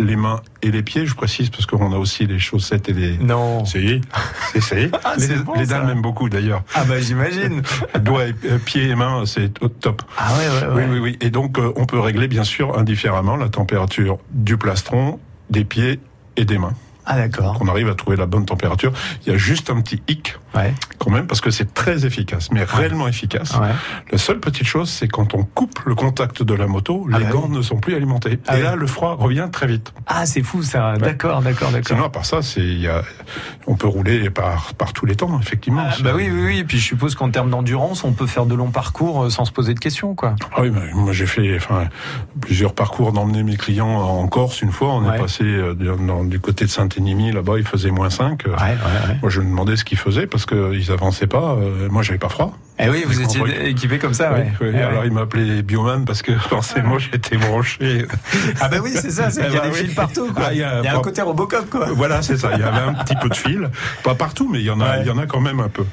les 0.00 0.16
mains 0.16 0.40
et 0.62 0.70
les 0.70 0.82
pieds, 0.82 1.06
je 1.06 1.14
précise, 1.14 1.50
parce 1.50 1.66
qu'on 1.66 1.92
a 1.92 1.96
aussi 1.96 2.26
les 2.26 2.38
chaussettes 2.38 2.88
et 2.88 2.92
les... 2.92 3.18
Non. 3.18 3.64
Si, 3.64 4.00
c'est. 4.60 4.90
Ah, 5.04 5.14
les 5.18 5.36
bon, 5.36 5.54
les 5.54 5.66
dames 5.66 5.86
m'aiment 5.86 6.02
beaucoup 6.02 6.28
d'ailleurs. 6.28 6.62
Ah 6.74 6.84
bah 6.84 7.00
j'imagine. 7.00 7.62
Doigts, 8.00 8.26
et, 8.26 8.34
euh, 8.46 8.58
pieds 8.58 8.88
et 8.88 8.94
mains, 8.94 9.24
c'est 9.26 9.62
au 9.62 9.68
top. 9.68 10.02
Ah 10.18 10.32
ouais, 10.36 10.48
ouais, 10.48 10.68
Oui, 10.68 10.82
ouais. 10.82 10.88
oui, 10.90 10.98
oui. 10.98 11.18
Et 11.20 11.30
donc, 11.30 11.58
euh, 11.58 11.72
on 11.76 11.86
peut 11.86 12.00
régler 12.00 12.28
bien 12.28 12.44
sûr 12.44 12.78
indifféremment 12.78 13.36
la 13.36 13.48
température 13.48 14.18
du 14.30 14.56
plastron, 14.56 15.18
des 15.50 15.64
pieds 15.64 16.00
et 16.36 16.44
des 16.44 16.58
mains. 16.58 16.74
Ah 17.12 17.16
d'accord. 17.16 17.58
Qu'on 17.58 17.66
arrive 17.68 17.88
à 17.88 17.94
trouver 17.94 18.16
la 18.16 18.26
bonne 18.26 18.46
température. 18.46 18.92
Il 19.26 19.32
y 19.32 19.34
a 19.34 19.38
juste 19.38 19.68
un 19.70 19.80
petit 19.80 20.00
hic 20.08 20.36
ouais. 20.54 20.72
quand 20.98 21.10
même 21.10 21.26
parce 21.26 21.40
que 21.40 21.50
c'est 21.50 21.74
très 21.74 22.06
efficace, 22.06 22.50
mais 22.52 22.62
réellement 22.62 23.08
efficace. 23.08 23.56
Ouais. 23.56 23.70
La 24.12 24.18
seule 24.18 24.38
petite 24.38 24.66
chose, 24.66 24.88
c'est 24.88 25.08
quand 25.08 25.34
on 25.34 25.42
coupe 25.42 25.80
le 25.86 25.94
contact 25.96 26.42
de 26.44 26.54
la 26.54 26.66
moto, 26.68 27.06
Ah 27.12 27.18
les 27.18 27.24
bah 27.24 27.30
gants 27.32 27.46
oui. 27.48 27.56
ne 27.56 27.62
sont 27.62 27.78
plus 27.78 27.94
alimentés. 27.96 28.38
Ah 28.46 28.58
et 28.58 28.62
là, 28.62 28.76
le 28.76 28.86
froid 28.86 29.16
revient 29.18 29.48
très 29.50 29.66
vite. 29.66 29.92
Ah 30.06 30.24
c'est 30.26 30.42
fou 30.42 30.62
ça. 30.62 30.94
D'accord, 30.98 31.42
d'accord, 31.42 31.70
d'accord. 31.70 31.88
Sinon, 31.88 32.04
à 32.04 32.10
part 32.10 32.24
ça, 32.24 32.42
c'est, 32.42 32.60
il 32.60 32.80
y 32.80 32.86
a, 32.88 33.02
on 33.66 33.74
peut 33.74 33.88
rouler 33.88 34.30
par, 34.30 34.74
par 34.74 34.92
tous 34.92 35.04
les 35.06 35.16
temps, 35.16 35.38
effectivement. 35.40 35.82
Ah, 35.90 35.94
bah 36.02 36.12
oui, 36.14 36.28
oui, 36.32 36.42
oui. 36.44 36.58
Et 36.58 36.64
puis 36.64 36.78
je 36.78 36.84
suppose 36.84 37.14
qu'en 37.16 37.30
termes 37.30 37.50
d'endurance, 37.50 38.04
on 38.04 38.12
peut 38.12 38.26
faire 38.26 38.46
de 38.46 38.54
longs 38.54 38.70
parcours 38.70 39.24
euh, 39.24 39.30
sans 39.30 39.44
se 39.44 39.52
poser 39.52 39.74
de 39.74 39.80
questions, 39.80 40.14
quoi. 40.14 40.36
Ah 40.54 40.60
oui, 40.62 40.70
moi 40.94 41.12
j'ai 41.12 41.26
fait 41.26 41.56
enfin, 41.56 41.88
plusieurs 42.40 42.72
parcours 42.74 43.12
d'emmener 43.12 43.42
mes 43.42 43.56
clients 43.56 43.88
en 43.88 44.26
Corse 44.28 44.62
une 44.62 44.72
fois. 44.72 44.90
On 44.94 45.12
est 45.12 45.18
passé 45.18 45.44
euh, 45.44 45.74
dans- 45.74 46.24
du 46.24 46.38
côté 46.40 46.64
de 46.64 46.70
Saint-Énimie, 47.00 47.32
là-bas 47.32 47.54
il 47.56 47.64
faisait 47.64 47.90
moins 47.90 48.10
5. 48.10 48.42
Ouais, 48.46 48.52
ouais, 48.52 48.58
ouais. 48.58 49.16
Moi 49.22 49.30
je 49.30 49.40
me 49.40 49.46
demandais 49.46 49.76
ce 49.76 49.84
qu'ils 49.84 49.96
faisaient 49.98 50.26
parce 50.26 50.44
qu'ils 50.44 50.92
avançaient 50.92 51.26
pas. 51.26 51.56
Euh, 51.58 51.88
moi 51.90 52.02
j'avais 52.02 52.18
pas 52.18 52.28
froid. 52.28 52.52
Eh 52.82 52.88
oui, 52.88 53.04
vous 53.06 53.20
étiez 53.20 53.40
équipé 53.68 53.98
comme 53.98 54.14
ça. 54.14 54.32
Oui, 54.34 54.42
oui. 54.60 54.68
Eh 54.74 54.78
Alors 54.82 55.04
il 55.04 55.12
m'appelait 55.12 55.62
Bioman 55.62 56.04
parce 56.04 56.22
que 56.22 56.32
forcément 56.38 56.98
j'étais 56.98 57.36
branché. 57.36 58.06
Ah 58.60 58.68
bah 58.68 58.78
oui, 58.82 58.90
c'est 58.94 59.10
ça, 59.10 59.30
c'est 59.30 59.42
qu'il 59.44 59.52
y 59.54 59.56
a 59.56 59.60
bah 59.60 59.68
des 59.68 59.72
fils 59.74 59.94
partout, 59.94 60.32
quoi. 60.32 60.44
Ah, 60.48 60.52
il 60.52 60.58
y 60.58 60.62
a- 60.62 60.80
il 60.80 60.84
y 60.84 60.88
a 60.88 60.96
un 60.96 61.00
côté 61.00 61.20
Robocop, 61.22 61.68
quoi. 61.70 61.86
Voilà, 61.94 62.20
c'est 62.22 62.36
ça. 62.36 62.50
Il 62.54 62.60
y 62.60 62.62
avait 62.62 62.78
un 62.80 62.94
petit 62.94 63.14
peu 63.20 63.28
de 63.28 63.34
fil, 63.36 63.70
pas 64.02 64.14
partout, 64.14 64.48
mais 64.50 64.60
il 64.60 64.64
y 64.66 64.70
en 64.70 64.80
a, 64.80 64.98
il 64.98 65.06
y 65.06 65.10
en 65.10 65.18
a 65.18 65.26
quand 65.26 65.40
même 65.40 65.60
un 65.60 65.68
peu. 65.68 65.84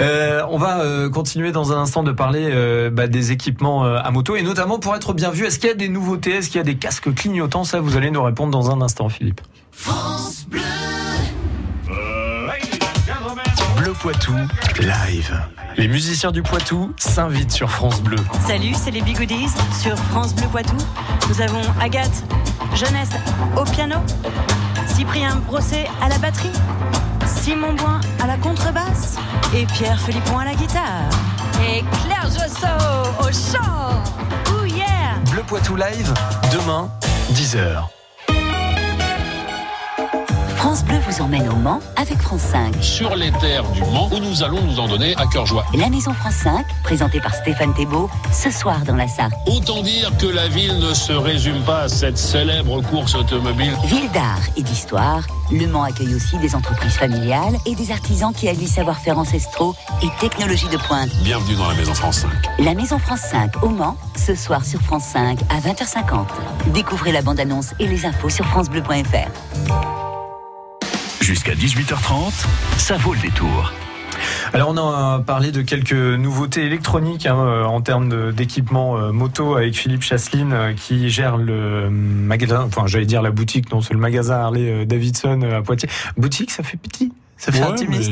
Euh, 0.00 0.42
on 0.50 0.58
va 0.58 0.80
euh, 0.80 1.08
continuer 1.10 1.50
dans 1.52 1.72
un 1.72 1.80
instant 1.82 2.02
de 2.02 2.12
parler 2.12 2.48
euh, 2.50 2.90
bah, 2.90 3.06
des 3.08 3.32
équipements 3.32 3.84
euh, 3.84 3.98
à 4.02 4.10
moto 4.10 4.36
et 4.36 4.42
notamment 4.42 4.78
pour 4.78 4.94
être 4.96 5.14
bien 5.14 5.30
vu. 5.30 5.44
Est-ce 5.46 5.58
qu'il 5.58 5.68
y 5.68 5.72
a 5.72 5.76
des 5.76 5.88
nouveautés 5.88 6.32
Est-ce 6.36 6.48
qu'il 6.48 6.58
y 6.58 6.60
a 6.60 6.64
des 6.64 6.76
casques 6.76 7.12
clignotants? 7.14 7.64
Ça, 7.64 7.80
vous 7.80 7.96
allez 7.96 8.10
nous 8.10 8.22
répondre 8.22 8.50
dans 8.52 8.70
un 8.70 8.80
instant, 8.82 9.08
Philippe. 9.08 9.40
Bleu 13.76 13.92
Poitou, 13.92 14.34
live. 14.80 15.40
Les 15.76 15.88
musiciens 15.88 16.32
du 16.32 16.42
Poitou 16.42 16.94
s'invitent 16.96 17.50
sur 17.52 17.70
France 17.70 18.00
Bleu. 18.00 18.18
Salut, 18.46 18.74
c'est 18.74 18.90
les 18.90 19.02
Bigoodies 19.02 19.50
sur 19.80 19.96
France 19.96 20.34
Bleu 20.34 20.48
Poitou. 20.48 20.76
Nous 21.28 21.40
avons 21.40 21.60
Agathe 21.80 22.24
Jeunesse 22.74 23.10
au 23.56 23.64
piano, 23.64 23.96
Cyprien 24.88 25.36
Brosset 25.46 25.86
à 26.02 26.08
la 26.08 26.18
batterie, 26.18 26.52
Simon 27.26 27.74
Boin 27.74 28.00
à 28.22 28.26
la 28.26 28.36
contrebasse 28.38 29.16
et 29.54 29.66
Pierre 29.66 30.00
Philippon 30.00 30.38
à 30.38 30.44
la 30.44 30.54
guitare. 30.54 31.10
Et 31.68 31.84
Claire 32.04 32.28
Josso 32.30 33.20
au 33.20 33.32
chant. 33.32 34.02
Ouh 34.52 34.66
yeah 34.66 35.14
Bleu 35.30 35.42
Poitou 35.46 35.76
live, 35.76 36.12
demain, 36.52 36.90
10h. 37.32 37.84
France 40.56 40.84
Bleu 40.84 40.96
vous 41.06 41.22
emmène 41.22 41.48
au 41.48 41.54
Mans 41.54 41.80
avec 41.96 42.18
France 42.18 42.40
5. 42.40 42.74
sur 42.80 43.14
les 43.14 43.30
terres 43.32 43.68
du 43.72 43.80
Mans 43.82 44.08
où 44.10 44.18
nous 44.18 44.42
allons 44.42 44.60
nous 44.62 44.80
en 44.80 44.88
donner 44.88 45.14
à 45.16 45.26
cœur 45.26 45.44
joie. 45.46 45.64
La 45.74 45.88
Maison 45.90 46.12
France 46.12 46.34
5, 46.42 46.64
présentée 46.82 47.20
par 47.20 47.34
Stéphane 47.34 47.74
Thébault, 47.74 48.08
ce 48.32 48.50
soir 48.50 48.80
dans 48.86 48.96
la 48.96 49.06
Sarthe. 49.06 49.34
Autant 49.46 49.82
dire 49.82 50.10
que 50.18 50.26
la 50.26 50.48
ville 50.48 50.78
ne 50.78 50.94
se 50.94 51.12
résume 51.12 51.60
pas 51.62 51.82
à 51.82 51.88
cette 51.88 52.16
célèbre 52.18 52.80
course 52.82 53.14
automobile. 53.14 53.72
Ville 53.84 54.10
d'art 54.12 54.40
et 54.56 54.62
d'histoire, 54.62 55.26
Le 55.52 55.66
Mans 55.66 55.84
accueille 55.84 56.14
aussi 56.14 56.38
des 56.38 56.54
entreprises 56.54 56.96
familiales 56.96 57.56
et 57.66 57.74
des 57.74 57.90
artisans 57.92 58.32
qui 58.32 58.48
allient 58.48 58.66
savoir-faire 58.66 59.18
ancestraux 59.18 59.74
et 60.02 60.08
technologies 60.20 60.68
de 60.68 60.78
pointe. 60.78 61.10
Bienvenue 61.22 61.54
dans 61.56 61.68
la 61.68 61.74
Maison 61.74 61.94
France 61.94 62.20
5. 62.20 62.30
La 62.64 62.74
Maison 62.74 62.98
France 62.98 63.20
5 63.30 63.62
au 63.62 63.68
Mans, 63.68 63.96
ce 64.16 64.34
soir 64.34 64.64
sur 64.64 64.80
France 64.80 65.04
5 65.04 65.38
à 65.50 65.60
20h50. 65.60 66.26
Découvrez 66.72 67.12
la 67.12 67.22
bande-annonce 67.22 67.72
et 67.78 67.86
les 67.86 68.06
infos 68.06 68.30
sur 68.30 68.46
francebleu.fr. 68.46 70.05
Jusqu'à 71.26 71.54
18h30, 71.54 72.46
ça 72.78 72.96
vaut 72.98 73.12
le 73.12 73.18
détour. 73.18 73.72
Alors 74.52 74.68
on 74.70 74.76
a 74.76 75.18
parlé 75.18 75.50
de 75.50 75.60
quelques 75.60 75.90
nouveautés 75.92 76.62
électroniques 76.62 77.26
hein, 77.26 77.36
euh, 77.36 77.64
en 77.64 77.80
termes 77.80 78.30
d'équipement 78.32 78.96
euh, 78.96 79.10
moto 79.10 79.56
avec 79.56 79.74
Philippe 79.74 80.02
Chasseline 80.02 80.52
euh, 80.52 80.72
qui 80.72 81.10
gère 81.10 81.36
le 81.36 81.90
magasin, 81.90 82.62
enfin 82.62 82.86
j'allais 82.86 83.06
dire 83.06 83.22
la 83.22 83.32
boutique, 83.32 83.72
non 83.72 83.80
c'est 83.80 83.92
le 83.92 83.98
magasin 83.98 84.36
Harley 84.36 84.86
Davidson 84.86 85.42
à 85.42 85.62
Poitiers. 85.62 85.88
Boutique 86.16 86.52
ça 86.52 86.62
fait 86.62 86.76
petit, 86.76 87.12
ça 87.46 87.52
fait 87.52 87.60
Ouais, 87.64 87.70
intimiste. 87.72 88.10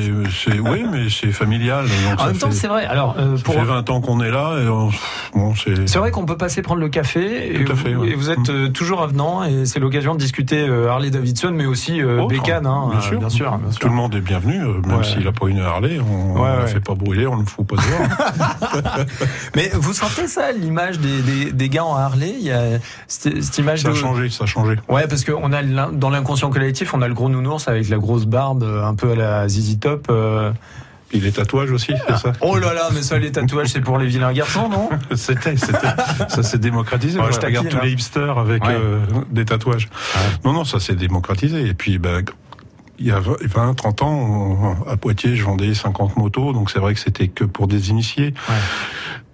mais 0.48 0.60
oui, 0.60 0.84
mais 0.92 1.08
c'est 1.10 1.32
familial. 1.32 1.84
donc 1.86 2.20
En 2.20 2.26
même 2.26 2.36
temps 2.38 2.50
fait- 2.50 2.56
c'est 2.56 2.68
vrai, 2.68 2.84
alors 2.86 3.16
euh, 3.18 3.36
Ça 3.36 3.42
pour... 3.42 3.54
fait 3.54 3.64
20 3.64 3.90
ans 3.90 4.00
qu'on 4.00 4.20
est 4.20 4.30
là 4.30 4.58
et 4.62 4.68
on- 4.68 4.90
bon, 5.34 5.54
c'est. 5.54 5.98
Vrai 5.98 6.10
qu'on 6.10 6.24
peut 6.26 6.36
passer 6.36 6.62
prendre 6.62 6.80
le 6.80 6.88
café 6.88 7.54
et, 7.60 7.64
Tout 7.64 7.72
à 7.72 7.76
fait, 7.76 7.94
vous, 7.94 8.02
ouais. 8.02 8.10
et 8.10 8.14
vous 8.14 8.30
êtes 8.30 8.48
euh, 8.50 8.68
toujours 8.68 9.02
avenant 9.02 9.42
et 9.44 9.64
c'est 9.66 9.80
l'occasion 9.80 10.14
de 10.14 10.18
discuter 10.20 10.66
euh, 10.68 10.88
Harley 10.88 11.10
Davidson 11.10 11.52
mais 11.54 11.66
aussi 11.66 12.00
euh, 12.02 12.20
Autre, 12.20 12.28
Bécane, 12.28 12.66
hein, 12.66 12.88
bien 12.90 12.98
euh, 12.98 13.02
sûr. 13.02 13.18
bien 13.18 13.28
sûr, 13.28 13.58
bien 13.58 13.70
sûr. 13.70 13.80
Tout 13.80 13.88
le 13.88 13.94
monde 13.94 14.14
est 14.14 14.20
bienvenu, 14.20 14.60
euh, 14.62 14.80
même 14.86 14.98
Ouais. 14.98 15.04
s'il 15.04 15.24
n'a 15.24 15.32
pas 15.32 15.48
une 15.48 15.60
Harley, 15.60 15.98
on 16.00 16.34
ne 16.34 16.40
ouais. 16.62 16.66
fait 16.66 16.80
pas 16.80 16.94
brûler, 16.94 17.26
on 17.26 17.36
ne 17.36 17.40
le 17.42 17.46
fout 17.46 17.66
pas 17.66 17.76
dehors. 17.76 19.04
Mais 19.56 19.70
vous 19.74 19.92
sentez 19.92 20.26
ça, 20.28 20.52
l'image 20.52 20.98
des, 20.98 21.22
des, 21.22 21.52
des 21.52 21.68
gars 21.68 21.84
en 21.84 21.94
Harley? 21.96 22.34
Il 22.38 22.46
y 22.46 22.52
a 22.52 22.62
cette, 23.08 23.42
cette 23.42 23.58
image 23.58 23.80
ça 23.82 23.90
a 23.90 23.94
changé, 23.94 24.28
ça 24.30 24.44
a 24.44 24.46
changé. 24.46 24.76
Ouais, 24.88 25.06
parce 25.08 25.24
qu'on 25.24 25.52
a 25.52 25.62
dans 25.62 26.10
l'inconscient 26.10 26.50
collectif, 26.50 26.94
on 26.94 27.02
a 27.02 27.08
le 27.08 27.14
gros 27.14 27.28
nounours 27.28 27.68
avec 27.68 27.88
la 27.88 27.96
grosse 27.98 28.26
barbe, 28.26 28.62
euh, 28.62 28.84
un 28.84 28.94
peu 28.94 29.12
à 29.12 29.14
la 29.16 29.23
ZZ 29.48 29.78
Top. 29.80 30.06
euh. 30.10 30.52
Et 31.12 31.20
les 31.20 31.30
tatouages 31.30 31.70
aussi, 31.70 31.92
c'est 32.08 32.16
ça 32.16 32.32
Oh 32.40 32.56
là 32.58 32.74
là, 32.74 32.88
mais 32.92 33.02
ça, 33.02 33.18
les 33.18 33.30
tatouages, 33.30 33.68
c'est 33.68 33.80
pour 33.80 33.98
les 33.98 34.06
vilains 34.06 34.32
garçons, 34.32 34.68
non 34.68 34.88
C'était, 35.14 35.56
c'était, 35.56 35.78
ça 36.28 36.42
s'est 36.42 36.58
démocratisé. 36.58 37.18
Ouais, 37.18 37.22
Moi, 37.26 37.30
je 37.30 37.40
je 37.40 37.46
regarde 37.46 37.68
tous 37.68 37.76
les 37.82 37.90
hein. 37.90 37.92
hipsters 37.92 38.37
avec 38.38 38.64
Ouais. 38.64 38.74
euh, 38.74 38.98
des 39.30 39.44
tatouages. 39.44 39.88
Non, 40.44 40.52
non, 40.52 40.64
ça 40.64 40.80
s'est 40.80 40.96
démocratisé. 40.96 41.68
Et 41.68 41.74
puis, 41.74 41.98
ben, 41.98 42.24
il 42.98 43.07
y 43.07 43.11
a 43.11 43.20
20, 43.20 43.74
30 43.74 44.02
ans, 44.02 44.12
on- 44.14 44.88
à 44.88 44.96
Poitiers, 44.96 45.37
je 45.37 45.44
vendais 45.44 45.74
50 45.74 46.16
motos, 46.16 46.52
donc 46.52 46.70
c'est 46.70 46.78
vrai 46.78 46.94
que 46.94 47.00
c'était 47.00 47.28
que 47.28 47.44
pour 47.44 47.66
des 47.66 47.90
initiés. 47.90 48.35
Ouais. 48.48 48.54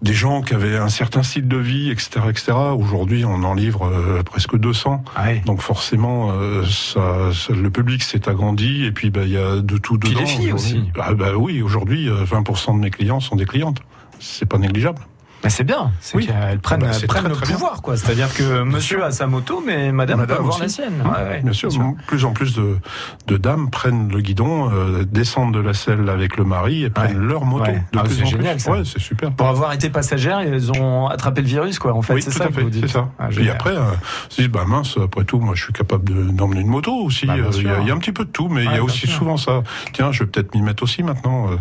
Des 0.03 0.15
gens 0.15 0.41
qui 0.41 0.55
avaient 0.55 0.79
un 0.79 0.89
certain 0.89 1.23
style 1.23 1.47
de 1.47 1.59
vie, 1.59 1.91
etc., 1.91 2.21
etc. 2.31 2.53
Aujourd'hui, 2.75 3.27
on 3.27 3.43
en 3.45 3.53
livre 3.53 3.85
euh, 3.87 4.23
presque 4.23 4.57
200. 4.57 5.05
Ouais. 5.23 5.43
Donc 5.45 5.61
forcément, 5.61 6.31
euh, 6.33 6.65
ça, 6.65 7.33
ça- 7.35 7.53
le 7.53 7.71
public 7.71 8.03
s'est 8.03 8.27
agrandi 8.29 8.85
et 8.87 8.93
puis 8.93 9.11
bah, 9.11 9.21
il 9.25 9.33
y 9.33 9.37
a 9.37 9.57
de 9.61 9.77
tout 9.77 9.99
Puis 9.99 10.11
dedans. 10.11 10.21
les 10.21 10.27
filles 10.27 10.53
aujourd'hui. 10.53 10.79
aussi. 10.79 10.91
Ah, 10.99 11.13
bah 11.13 11.33
oui, 11.37 11.61
aujourd'hui, 11.61 12.09
euh, 12.09 12.25
20% 12.25 12.75
de 12.75 12.81
mes 12.81 12.91
clients 12.91 13.21
sont 13.21 13.37
des 13.37 13.45
clientes. 13.45 13.81
C'est 14.21 14.47
pas 14.49 14.57
négligeable. 14.59 15.03
Mais 15.43 15.49
c'est 15.51 15.65
bien, 15.65 15.91
c'est 16.01 16.17
Oui. 16.19 16.27
qu'elles 16.27 16.59
prennent, 16.59 16.81
Ah 16.83 16.87
bah, 16.87 16.91
elles 16.93 17.01
c'est 17.01 17.07
prennent 17.07 17.23
très, 17.23 17.31
le 17.31 17.35
très 17.37 17.47
bien. 17.47 17.55
pouvoir, 17.55 17.81
quoi. 17.81 17.97
C'est-à-dire 17.97 18.33
que 18.35 18.63
monsieur 18.63 19.03
a 19.05 19.11
sa 19.11 19.27
moto, 19.27 19.63
mais 19.67 19.91
madame, 19.91 20.19
Madame 20.21 20.37
peut 20.37 20.41
avoir 20.43 20.55
aussi. 20.57 20.63
la 20.63 20.69
sienne. 20.69 20.93
Mmh, 21.03 21.09
Ouais, 21.09 21.29
ouais, 21.31 21.41
bien 21.43 21.53
sûr, 21.55 21.71
plus 22.07 22.25
en 22.27 22.33
plus 22.33 22.55
de, 22.55 22.77
de 23.27 23.37
dames 23.39 23.71
prennent 23.71 24.11
le 24.13 24.21
guidon, 24.21 24.71
euh, 24.71 25.05
descendent 25.05 25.55
de 25.55 25.61
la 25.61 25.73
selle 25.73 26.09
avec 26.11 26.37
le 26.37 26.45
mari 26.45 26.85
et 26.85 26.91
prennent 26.91 27.19
Ouais. 27.19 27.27
leur 27.27 27.45
moto. 27.47 27.71
Ah, 27.97 28.03
plus 28.03 28.17
c'est 28.17 28.23
en 28.23 28.27
génial, 28.27 28.57
plus. 28.57 28.61
ça. 28.65 28.71
Ouais, 28.73 28.83
c'est 28.85 29.01
super. 29.01 29.31
Pour 29.33 29.49
avoir 29.49 29.73
été 29.73 29.89
passagère, 29.89 30.43
ils 30.43 30.73
ont 30.73 31.07
attrapé 31.07 31.41
le 31.41 31.47
virus, 31.47 31.79
quoi. 31.79 31.95
En 31.95 32.03
fait, 32.03 32.15
oui, 32.15 32.23
c'est 32.23 32.31
tout 32.33 32.37
ça 32.39 32.49
que 32.49 32.53
fait, 32.53 32.63
vous 32.63 32.71
dites. 32.71 32.83
c'est 32.87 32.93
ça. 32.93 33.09
Ah, 33.19 33.27
Puis 33.29 33.37
génial. 33.39 33.55
après, 33.55 33.77
euh, 33.77 33.81
se 34.29 34.43
dit, 34.43 34.49
bah 34.49 34.65
mince, 34.67 34.99
après 35.03 35.25
tout, 35.25 35.41
moi 35.41 35.55
je 35.55 35.65
suis 35.65 35.73
capable 35.73 36.05
de- 36.05 36.31
d'emmener 36.31 36.61
une 36.61 36.67
moto 36.69 36.93
aussi. 36.95 37.27
Bah, 37.27 37.35
Euh, 37.39 37.51
Il 37.57 37.63
y, 37.67 37.69
a- 37.71 37.81
y 37.81 37.91
un 37.91 37.99
petit 37.99 38.13
peu 38.13 38.25
de 38.27 38.31
tout, 38.31 38.49
mais 38.49 38.65
il 38.65 38.71
y 38.71 38.77
a 38.77 38.83
aussi 38.85 39.07
souvent 39.07 39.39
ça. 39.39 39.63
Tiens, 39.95 40.13
je 40.13 40.21
vais 40.25 40.27
peut-être 40.31 40.55
m'y 40.55 40.61
mettre 40.63 40.83
aussi 40.83 41.03
maintenant. 41.03 41.51
euh. 41.51 41.57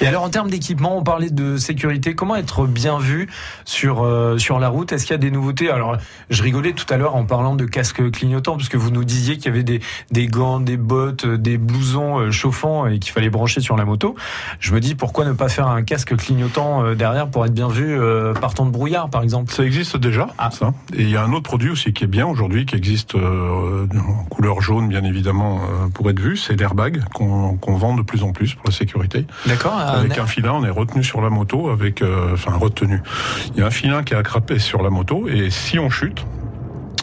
Et 0.00 0.06
alors 0.06 0.22
en 0.22 0.30
termes 0.30 0.48
d'équipement, 0.48 0.96
on 0.96 1.02
parlait 1.02 1.28
de 1.30 1.56
sécurité. 1.58 2.14
Comment 2.14 2.36
être 2.36 2.66
bien 2.66 2.98
vu 3.02 3.28
sur 3.64 4.02
euh, 4.04 4.38
sur 4.38 4.58
la 4.58 4.68
route 4.68 4.92
Est-ce 4.92 5.04
qu'il 5.04 5.12
y 5.12 5.14
a 5.14 5.18
des 5.18 5.30
nouveautés? 5.30 5.70
Alors 5.70 5.96
je 6.30 6.42
rigolais 6.42 6.72
tout 6.72 6.86
à 6.92 6.96
l'heure 6.96 7.14
en 7.16 7.24
parlant 7.24 7.54
de 7.54 7.64
casques 7.66 8.10
clignotants 8.10 8.56
parce 8.56 8.68
que 8.68 8.76
vous 8.76 8.90
nous 8.90 9.04
disiez 9.04 9.36
qu'il 9.36 9.46
y 9.46 9.48
avait 9.48 9.62
des 9.62 9.80
des 10.10 10.26
gants, 10.26 10.60
des 10.60 10.76
bottes, 10.76 11.24
euh, 11.24 11.36
des 11.38 11.58
blousons 11.58 12.18
euh, 12.20 12.30
chauffants 12.30 12.86
et 12.86 12.98
qu'il 12.98 13.12
fallait 13.12 13.30
brancher 13.30 13.60
sur 13.60 13.76
la 13.76 13.84
moto. 13.84 14.14
Je 14.60 14.72
me 14.72 14.80
dis 14.80 14.94
pourquoi 14.94 15.24
ne 15.24 15.32
pas 15.32 15.48
faire 15.48 15.66
un 15.68 15.82
casque 15.82 16.16
clignotant 16.16 16.94
derrière 16.94 17.28
pour 17.28 17.44
être 17.46 17.54
bien 17.54 17.68
vu 17.68 17.98
euh, 17.98 18.32
par 18.34 18.54
temps 18.54 18.66
de 18.66 18.70
brouillard 18.70 19.10
par 19.10 19.22
exemple? 19.22 19.52
Ça 19.52 19.64
existe 19.64 19.96
déjà, 19.96 20.28
Ah. 20.38 20.50
ça. 20.50 20.72
Et 20.94 21.02
il 21.02 21.10
y 21.10 21.16
a 21.16 21.22
un 21.24 21.32
autre 21.32 21.42
produit 21.44 21.70
aussi 21.70 21.92
qui 21.92 22.04
est 22.04 22.08
bien 22.08 22.26
aujourd'hui, 22.26 22.66
qui 22.66 22.76
existe 22.76 23.14
euh, 23.14 23.86
en 23.96 24.24
couleur 24.24 24.60
jaune, 24.60 24.88
bien 24.88 25.04
évidemment, 25.04 25.60
pour 25.94 26.08
être 26.10 26.20
vu. 26.20 26.36
C'est 26.36 26.54
l'airbag 26.58 27.02
qu'on 27.14 27.56
vend 27.76 27.94
de 27.94 28.02
plus 28.02 28.22
en 28.22 28.32
plus 28.32 28.54
pour 28.54 28.66
la 28.66 28.72
sécurité. 28.72 29.26
D'accord 29.46 29.78
Avec 29.78 30.18
un 30.18 30.26
filin, 30.26 30.52
on 30.52 30.64
est 30.64 30.70
retenu 30.70 31.02
sur 31.04 31.20
la 31.20 31.30
moto, 31.30 31.70
avec, 31.70 32.02
enfin 32.32 32.52
retenu. 32.56 32.91
Il 33.54 33.60
y 33.60 33.62
a 33.62 33.66
un 33.66 33.70
filin 33.70 34.02
qui 34.02 34.14
est 34.14 34.16
attrapé 34.16 34.58
sur 34.58 34.82
la 34.82 34.90
moto, 34.90 35.28
et 35.28 35.50
si 35.50 35.78
on 35.78 35.90
chute, 35.90 36.24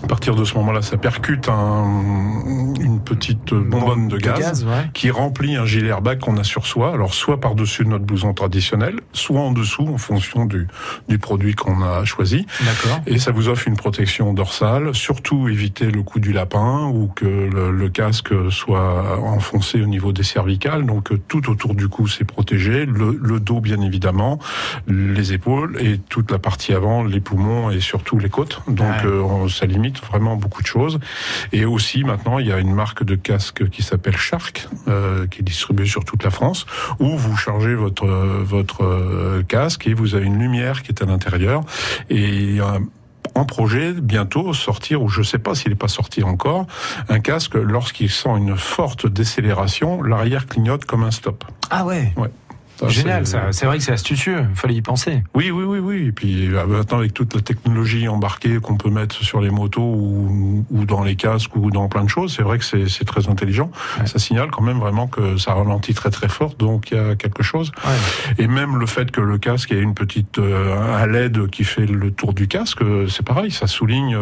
à 0.03 0.07
partir 0.07 0.35
de 0.35 0.43
ce 0.45 0.55
moment-là, 0.55 0.81
ça 0.81 0.97
percute 0.97 1.49
un, 1.49 2.73
une 2.79 2.99
petite 3.01 3.53
bonbonne 3.53 4.07
de 4.07 4.17
gaz, 4.17 4.63
ouais. 4.65 4.89
qui 4.93 5.11
remplit 5.11 5.55
un 5.57 5.65
gilet 5.65 5.89
airbag 5.89 6.19
qu'on 6.19 6.37
a 6.37 6.43
sur 6.43 6.65
soi. 6.65 6.93
Alors 6.93 7.13
soit 7.13 7.39
par-dessus 7.39 7.85
notre 7.85 8.05
blouson 8.05 8.33
traditionnel, 8.33 8.95
soit 9.13 9.39
en 9.41 9.51
dessous 9.51 9.87
en 9.87 9.97
fonction 9.97 10.45
du, 10.45 10.67
du 11.09 11.17
produit 11.19 11.53
qu'on 11.53 11.81
a 11.81 12.05
choisi. 12.05 12.45
D'accord. 12.61 13.01
Et 13.07 13.19
ça 13.19 13.31
vous 13.31 13.49
offre 13.49 13.67
une 13.67 13.75
protection 13.75 14.33
dorsale, 14.33 14.95
surtout 14.95 15.49
éviter 15.49 15.91
le 15.91 16.01
coup 16.03 16.19
du 16.19 16.31
lapin 16.31 16.85
ou 16.93 17.07
que 17.13 17.25
le, 17.25 17.71
le 17.71 17.89
casque 17.89 18.33
soit 18.51 19.19
enfoncé 19.19 19.81
au 19.81 19.85
niveau 19.87 20.13
des 20.13 20.23
cervicales. 20.23 20.85
Donc 20.85 21.09
tout 21.27 21.49
autour 21.49 21.75
du 21.75 21.89
cou 21.89 22.07
c'est 22.07 22.25
protégé, 22.25 22.85
le, 22.85 23.19
le 23.21 23.39
dos 23.39 23.59
bien 23.59 23.81
évidemment, 23.81 24.39
les 24.87 25.33
épaules 25.33 25.77
et 25.81 25.97
toute 25.97 26.31
la 26.31 26.39
partie 26.39 26.73
avant, 26.73 27.03
les 27.03 27.19
poumons 27.19 27.69
et 27.69 27.79
surtout 27.81 28.17
les 28.17 28.29
côtes. 28.29 28.61
Donc 28.67 28.79
Ouais. 28.89 29.05
euh, 29.05 29.21
on- 29.21 29.47
ça 29.49 29.65
limite 29.65 29.88
vraiment 29.97 30.35
beaucoup 30.35 30.61
de 30.61 30.67
choses. 30.67 30.99
Et 31.51 31.65
aussi 31.65 32.03
maintenant, 32.03 32.39
il 32.39 32.47
y 32.47 32.51
a 32.51 32.59
une 32.59 32.73
marque 32.73 33.03
de 33.03 33.15
casque 33.15 33.69
qui 33.69 33.83
s'appelle 33.83 34.17
Shark, 34.17 34.67
euh, 34.87 35.27
qui 35.27 35.39
est 35.39 35.43
distribuée 35.43 35.85
sur 35.85 36.05
toute 36.05 36.23
la 36.23 36.31
France, 36.31 36.65
où 36.99 37.17
vous 37.17 37.35
chargez 37.35 37.75
votre 37.75 38.07
votre 38.07 38.83
euh, 38.83 39.43
casque 39.43 39.87
et 39.87 39.93
vous 39.93 40.15
avez 40.15 40.25
une 40.25 40.39
lumière 40.39 40.83
qui 40.83 40.91
est 40.91 41.01
à 41.01 41.05
l'intérieur 41.05 41.63
et 42.09 42.59
en 43.35 43.45
projet 43.45 43.93
bientôt 43.93 44.53
sortir, 44.53 45.01
ou 45.01 45.09
je 45.09 45.19
ne 45.19 45.25
sais 45.25 45.39
pas 45.39 45.55
s'il 45.55 45.69
n'est 45.69 45.77
pas 45.77 45.87
sorti 45.87 46.23
encore, 46.23 46.65
un 47.09 47.19
casque 47.19 47.55
lorsqu'il 47.55 48.09
sent 48.09 48.29
une 48.37 48.57
forte 48.57 49.07
décélération, 49.07 50.01
l'arrière 50.01 50.47
clignote 50.47 50.85
comme 50.85 51.03
un 51.03 51.11
stop. 51.11 51.43
Ah 51.69 51.85
ouais? 51.85 52.13
Ouais. 52.17 52.29
Génial, 52.87 53.27
ça. 53.27 53.51
C'est 53.51 53.65
vrai 53.65 53.77
que 53.77 53.83
c'est 53.83 53.91
astucieux. 53.91 54.45
Il 54.49 54.55
fallait 54.55 54.75
y 54.75 54.81
penser. 54.81 55.23
Oui, 55.35 55.51
oui, 55.51 55.63
oui, 55.65 55.79
oui. 55.79 56.07
Et 56.07 56.11
puis 56.11 56.47
euh, 56.47 56.65
maintenant, 56.65 56.99
avec 56.99 57.13
toute 57.13 57.35
la 57.35 57.41
technologie 57.41 58.07
embarquée 58.07 58.59
qu'on 58.59 58.77
peut 58.77 58.89
mettre 58.89 59.15
sur 59.15 59.41
les 59.41 59.49
motos 59.49 59.81
ou, 59.81 60.65
ou, 60.69 60.85
dans 60.85 61.03
les 61.03 61.15
casques 61.15 61.55
ou 61.55 61.71
dans 61.71 61.87
plein 61.89 62.03
de 62.03 62.09
choses, 62.09 62.33
c'est 62.35 62.43
vrai 62.43 62.57
que 62.57 62.65
c'est 62.65 63.05
très 63.05 63.27
intelligent. 63.27 63.71
Ça 64.05 64.19
signale 64.19 64.49
quand 64.51 64.63
même 64.63 64.79
vraiment 64.79 65.07
que 65.07 65.37
ça 65.37 65.53
ralentit 65.53 65.93
très 65.93 66.09
très 66.09 66.29
fort, 66.29 66.55
donc 66.55 66.91
il 66.91 66.97
y 66.97 66.99
a 66.99 67.15
quelque 67.15 67.43
chose. 67.43 67.71
Ouais. 67.85 68.43
Et 68.43 68.47
même 68.47 68.77
le 68.77 68.85
fait 68.85 69.11
que 69.11 69.21
le 69.21 69.37
casque 69.37 69.71
ait 69.71 69.81
une 69.81 69.93
petite 69.93 70.39
euh, 70.39 70.79
un 70.79 71.07
LED 71.07 71.49
qui 71.49 71.63
fait 71.63 71.85
le 71.85 72.11
tour 72.11 72.33
du 72.33 72.47
casque, 72.47 72.81
euh, 72.81 73.07
c'est 73.07 73.25
pareil. 73.25 73.51
Ça 73.51 73.67
souligne 73.67 74.17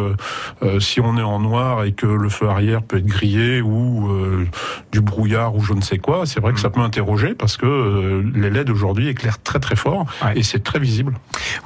euh, 0.62 0.80
si 0.80 1.00
on 1.00 1.16
est 1.16 1.22
en 1.22 1.40
noir 1.40 1.84
et 1.84 1.92
que 1.92 2.06
le 2.06 2.28
feu 2.28 2.48
arrière 2.48 2.82
peut 2.82 2.98
être 2.98 3.06
grillé 3.06 3.60
ou 3.60 4.10
euh, 4.10 4.46
du 4.92 5.00
brouillard 5.00 5.54
ou 5.54 5.62
je 5.62 5.72
ne 5.72 5.80
sais 5.80 5.98
quoi. 5.98 6.26
C'est 6.26 6.40
vrai 6.40 6.52
que 6.52 6.60
ça 6.60 6.70
peut 6.70 6.80
interroger 6.80 7.34
parce 7.34 7.56
que 7.56 8.22
les 8.34 8.47
LED 8.50 8.70
aujourd'hui 8.70 9.08
éclairent 9.08 9.42
très 9.42 9.60
très 9.60 9.76
fort 9.76 10.06
ouais. 10.24 10.38
et 10.38 10.42
c'est 10.42 10.62
très 10.62 10.78
visible. 10.78 11.14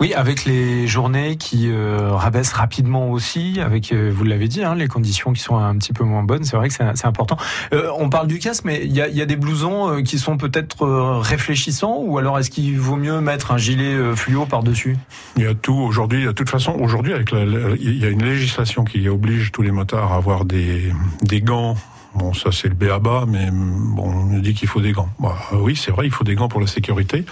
Oui, 0.01 0.15
avec 0.15 0.45
les 0.45 0.87
journées 0.87 1.37
qui 1.37 1.71
euh, 1.71 2.15
rabaissent 2.15 2.53
rapidement 2.53 3.11
aussi, 3.11 3.61
avec, 3.61 3.93
euh, 3.93 4.11
vous 4.15 4.25
l'avez 4.25 4.49
dit, 4.49 4.63
hein, 4.63 4.75
les 4.75 4.89
conditions 4.89 5.33
qui 5.33 5.41
sont 5.41 5.57
un 5.57 5.77
petit 5.77 5.93
peu 5.93 6.05
moins 6.05 6.23
bonnes, 6.23 6.45
c'est 6.45 6.57
vrai 6.57 6.69
que 6.69 6.75
c'est 6.75 7.07
important. 7.07 7.37
Euh, 7.73 7.91
on 7.99 8.09
parle 8.09 8.27
du 8.27 8.39
casque, 8.39 8.65
mais 8.65 8.81
il 8.85 8.93
y 8.93 9.01
a, 9.01 9.09
y 9.09 9.23
a, 9.23 9.27
des 9.27 9.37
blousons 9.37 9.91
euh, 9.91 10.03
qui 10.03 10.19
sont 10.19 10.37
peut-être 10.37 10.87
réfléchissants 11.21 11.99
ou 11.99 12.19
alors 12.19 12.39
est-ce 12.39 12.51
qu'il 12.51 12.79
vaut 12.79 12.97
mieux 12.97 13.21
mettre 13.21 13.53
un 13.53 13.59
gilet 13.59 13.97
fluo 14.17 14.47
par-dessus? 14.47 14.97
Il 15.37 15.43
y 15.43 15.47
a 15.47 15.55
tout 15.55 15.75
aujourd'hui, 15.75 16.25
de 16.25 16.33
toute 16.33 16.51
façon, 16.51 16.73
aujourd'hui, 16.73 17.13
avec 17.13 17.31
la, 17.31 17.45
la, 17.45 17.71
il 17.79 17.99
y 17.99 18.05
a 18.05 18.09
une 18.09 18.25
législation 18.25 18.85
qui 18.85 19.09
oblige 19.09 19.53
tous 19.53 19.63
les 19.63 19.71
motards 19.71 20.13
à 20.13 20.17
avoir 20.17 20.45
des, 20.45 20.93
des 21.23 21.41
gants 21.41 21.77
Bon, 22.15 22.35
ça 22.35 22.53
c'est 22.53 22.69
le 22.69 22.75
béaba, 22.75 23.25
mais 23.27 23.49
bon, 23.51 24.05
on 24.05 24.27
nous 24.27 24.41
dit 24.41 24.53
qu'il 24.53 24.69
faut 24.69 24.81
des 24.81 24.93
gants. 24.93 25.09
Bah, 25.19 25.35
oui, 25.55 25.77
c'est 25.77 25.91
vrai, 25.91 26.05
il 26.05 26.11
faut 26.11 26.25
des 26.25 26.35
gants 26.35 26.49
pour 26.49 26.61
la 26.61 26.67
sécurité. 26.67 27.25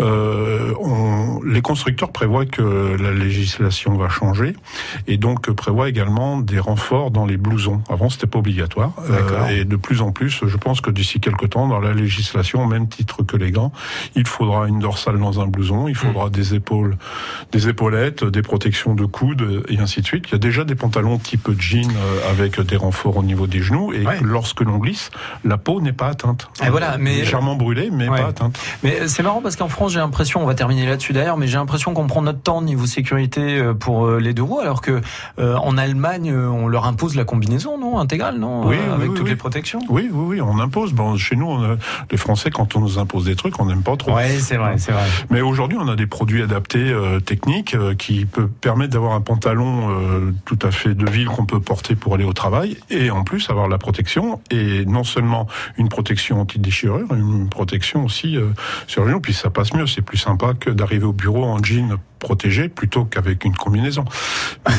Euh, 0.00 0.74
on, 0.80 1.40
les 1.44 1.62
constructeurs 1.62 2.12
prévoient 2.12 2.44
que 2.44 2.96
la 3.00 3.12
législation 3.12 3.96
va 3.96 4.10
changer 4.10 4.54
et 5.06 5.16
donc 5.16 5.50
prévoient 5.50 5.88
également 5.88 6.38
des 6.38 6.58
renforts 6.58 7.10
dans 7.10 7.24
les 7.24 7.38
blousons. 7.38 7.82
Avant, 7.88 8.10
c'était 8.10 8.26
pas 8.26 8.38
obligatoire 8.38 8.92
euh, 9.10 9.48
et 9.48 9.64
de 9.64 9.76
plus 9.76 10.02
en 10.02 10.12
plus, 10.12 10.42
je 10.46 10.56
pense 10.58 10.82
que 10.82 10.90
d'ici 10.90 11.20
quelques 11.20 11.50
temps, 11.50 11.66
dans 11.66 11.80
la 11.80 11.94
législation, 11.94 12.64
au 12.64 12.66
même 12.66 12.88
titre 12.88 13.22
que 13.22 13.36
les 13.36 13.50
gants, 13.50 13.72
il 14.14 14.26
faudra 14.26 14.68
une 14.68 14.78
dorsale 14.78 15.18
dans 15.18 15.40
un 15.40 15.46
blouson, 15.46 15.88
il 15.88 15.94
faudra 15.94 16.26
mmh. 16.26 16.30
des 16.30 16.54
épaules, 16.54 16.98
des 17.52 17.68
épaulettes, 17.68 18.24
des 18.24 18.42
protections 18.42 18.94
de 18.94 19.06
coudes 19.06 19.64
et 19.68 19.78
ainsi 19.78 20.02
de 20.02 20.06
suite. 20.06 20.26
Il 20.28 20.32
y 20.32 20.34
a 20.34 20.38
déjà 20.38 20.64
des 20.64 20.74
pantalons 20.74 21.16
type 21.16 21.48
jean 21.58 21.88
euh, 21.88 22.30
avec 22.30 22.60
des 22.60 22.76
renforts 22.76 23.16
au 23.16 23.22
niveau 23.22 23.46
des 23.46 23.60
genoux 23.60 23.94
et 23.94 24.04
ouais 24.04 24.17
lorsque 24.22 24.60
l'on 24.60 24.78
glisse, 24.78 25.10
la 25.44 25.58
peau 25.58 25.80
n'est 25.80 25.92
pas 25.92 26.08
atteinte. 26.08 26.48
Et 26.64 26.70
voilà, 26.70 26.98
mais 26.98 27.16
légèrement 27.16 27.56
brûlée, 27.56 27.90
mais 27.92 28.08
ouais. 28.08 28.20
pas 28.20 28.28
atteinte. 28.28 28.58
Mais 28.82 29.08
c'est 29.08 29.22
marrant 29.22 29.40
parce 29.42 29.56
qu'en 29.56 29.68
France, 29.68 29.92
j'ai 29.92 30.00
l'impression, 30.00 30.42
on 30.42 30.46
va 30.46 30.54
terminer 30.54 30.86
là-dessus 30.86 31.12
d'ailleurs, 31.12 31.36
mais 31.36 31.46
j'ai 31.46 31.58
l'impression 31.58 31.94
qu'on 31.94 32.06
prend 32.06 32.22
notre 32.22 32.40
temps 32.40 32.62
niveau 32.62 32.86
sécurité 32.86 33.62
pour 33.78 34.08
les 34.10 34.34
deux 34.34 34.42
roues, 34.42 34.60
alors 34.60 34.80
que 34.80 35.00
euh, 35.38 35.56
en 35.56 35.76
Allemagne, 35.76 36.32
on 36.34 36.68
leur 36.68 36.86
impose 36.86 37.16
la 37.16 37.24
combinaison, 37.24 37.78
non, 37.78 37.98
intégrale, 37.98 38.38
non, 38.38 38.66
oui, 38.66 38.76
euh, 38.76 38.94
avec 38.94 39.10
oui, 39.10 39.16
toutes 39.16 39.24
oui. 39.24 39.30
les 39.30 39.36
protections? 39.36 39.80
Oui, 39.88 40.08
oui, 40.12 40.38
oui, 40.38 40.40
on 40.40 40.58
impose. 40.58 40.92
Bon, 40.92 41.16
chez 41.16 41.36
nous, 41.36 41.46
on 41.46 41.78
les 42.10 42.16
Français, 42.16 42.50
quand 42.50 42.76
on 42.76 42.80
nous 42.80 42.98
impose 42.98 43.24
des 43.24 43.36
trucs, 43.36 43.60
on 43.60 43.66
n'aime 43.66 43.82
pas 43.82 43.96
trop. 43.96 44.14
Oui, 44.14 44.40
c'est 44.40 44.56
vrai, 44.56 44.78
c'est 44.78 44.92
vrai. 44.92 45.04
Mais 45.30 45.40
aujourd'hui, 45.40 45.78
on 45.80 45.88
a 45.88 45.96
des 45.96 46.06
produits 46.06 46.42
adaptés 46.42 46.90
euh, 46.90 47.20
techniques 47.20 47.76
qui 47.98 48.24
peuvent 48.24 48.48
permettre 48.48 48.92
d'avoir 48.92 49.12
un 49.12 49.20
pantalon 49.20 49.88
tout 50.44 50.58
à 50.62 50.70
fait 50.70 50.94
de 50.94 51.08
ville 51.08 51.28
qu'on 51.28 51.44
peut 51.44 51.60
porter 51.60 51.94
pour 51.94 52.14
aller 52.14 52.24
au 52.24 52.32
travail 52.32 52.76
et 52.90 53.10
en 53.10 53.24
plus 53.24 53.50
avoir 53.50 53.68
la 53.68 53.78
protection 53.78 54.07
et 54.50 54.84
non 54.86 55.04
seulement 55.04 55.46
une 55.76 55.88
protection 55.88 56.40
anti-déchirure, 56.40 57.12
une 57.14 57.48
protection 57.48 58.04
aussi 58.04 58.36
euh, 58.36 58.50
sur 58.86 59.02
le 59.02 59.10
genou, 59.10 59.20
puis 59.20 59.34
ça 59.34 59.50
passe 59.50 59.72
mieux, 59.74 59.86
c'est 59.86 60.02
plus 60.02 60.18
sympa 60.18 60.54
que 60.54 60.70
d'arriver 60.70 61.04
au 61.04 61.12
bureau 61.12 61.44
en 61.44 61.62
jean 61.62 61.98
protégé 62.18 62.68
plutôt 62.68 63.04
qu'avec 63.04 63.44
une 63.44 63.54
combinaison. 63.54 64.04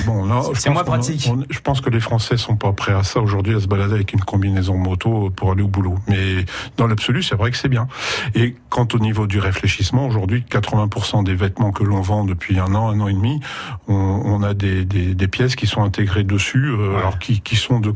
Bon, 0.05 0.25
c'est 0.53 0.69
moins 0.69 0.83
pratique. 0.83 1.29
On, 1.31 1.43
je 1.49 1.59
pense 1.59 1.81
que 1.81 1.89
les 1.89 1.99
Français 1.99 2.37
sont 2.37 2.55
pas 2.55 2.71
prêts 2.71 2.93
à 2.93 3.03
ça 3.03 3.19
aujourd'hui, 3.19 3.55
à 3.55 3.59
se 3.59 3.67
balader 3.67 3.93
avec 3.93 4.13
une 4.13 4.21
combinaison 4.21 4.75
moto 4.75 5.29
pour 5.35 5.51
aller 5.51 5.63
au 5.63 5.67
boulot. 5.67 5.95
Mais 6.07 6.45
dans 6.77 6.87
l'absolu, 6.87 7.23
c'est 7.23 7.35
vrai 7.35 7.51
que 7.51 7.57
c'est 7.57 7.69
bien. 7.69 7.87
Et 8.35 8.55
quant 8.69 8.87
au 8.93 8.99
niveau 8.99 9.27
du 9.27 9.39
réfléchissement, 9.39 10.05
aujourd'hui, 10.05 10.43
80% 10.49 11.23
des 11.23 11.35
vêtements 11.35 11.71
que 11.71 11.83
l'on 11.83 12.01
vend 12.01 12.23
depuis 12.23 12.59
un 12.59 12.73
an, 12.75 12.89
un 12.89 12.99
an 12.99 13.07
et 13.07 13.13
demi, 13.13 13.39
on, 13.87 13.93
on 13.93 14.43
a 14.43 14.53
des, 14.53 14.85
des, 14.85 15.13
des, 15.13 15.27
pièces 15.27 15.55
qui 15.55 15.67
sont 15.67 15.83
intégrées 15.83 16.23
dessus, 16.23 16.65
euh, 16.65 16.91
ouais. 16.91 16.97
alors 16.97 17.19
qui, 17.19 17.41
qui 17.41 17.55
sont 17.55 17.79
de, 17.79 17.93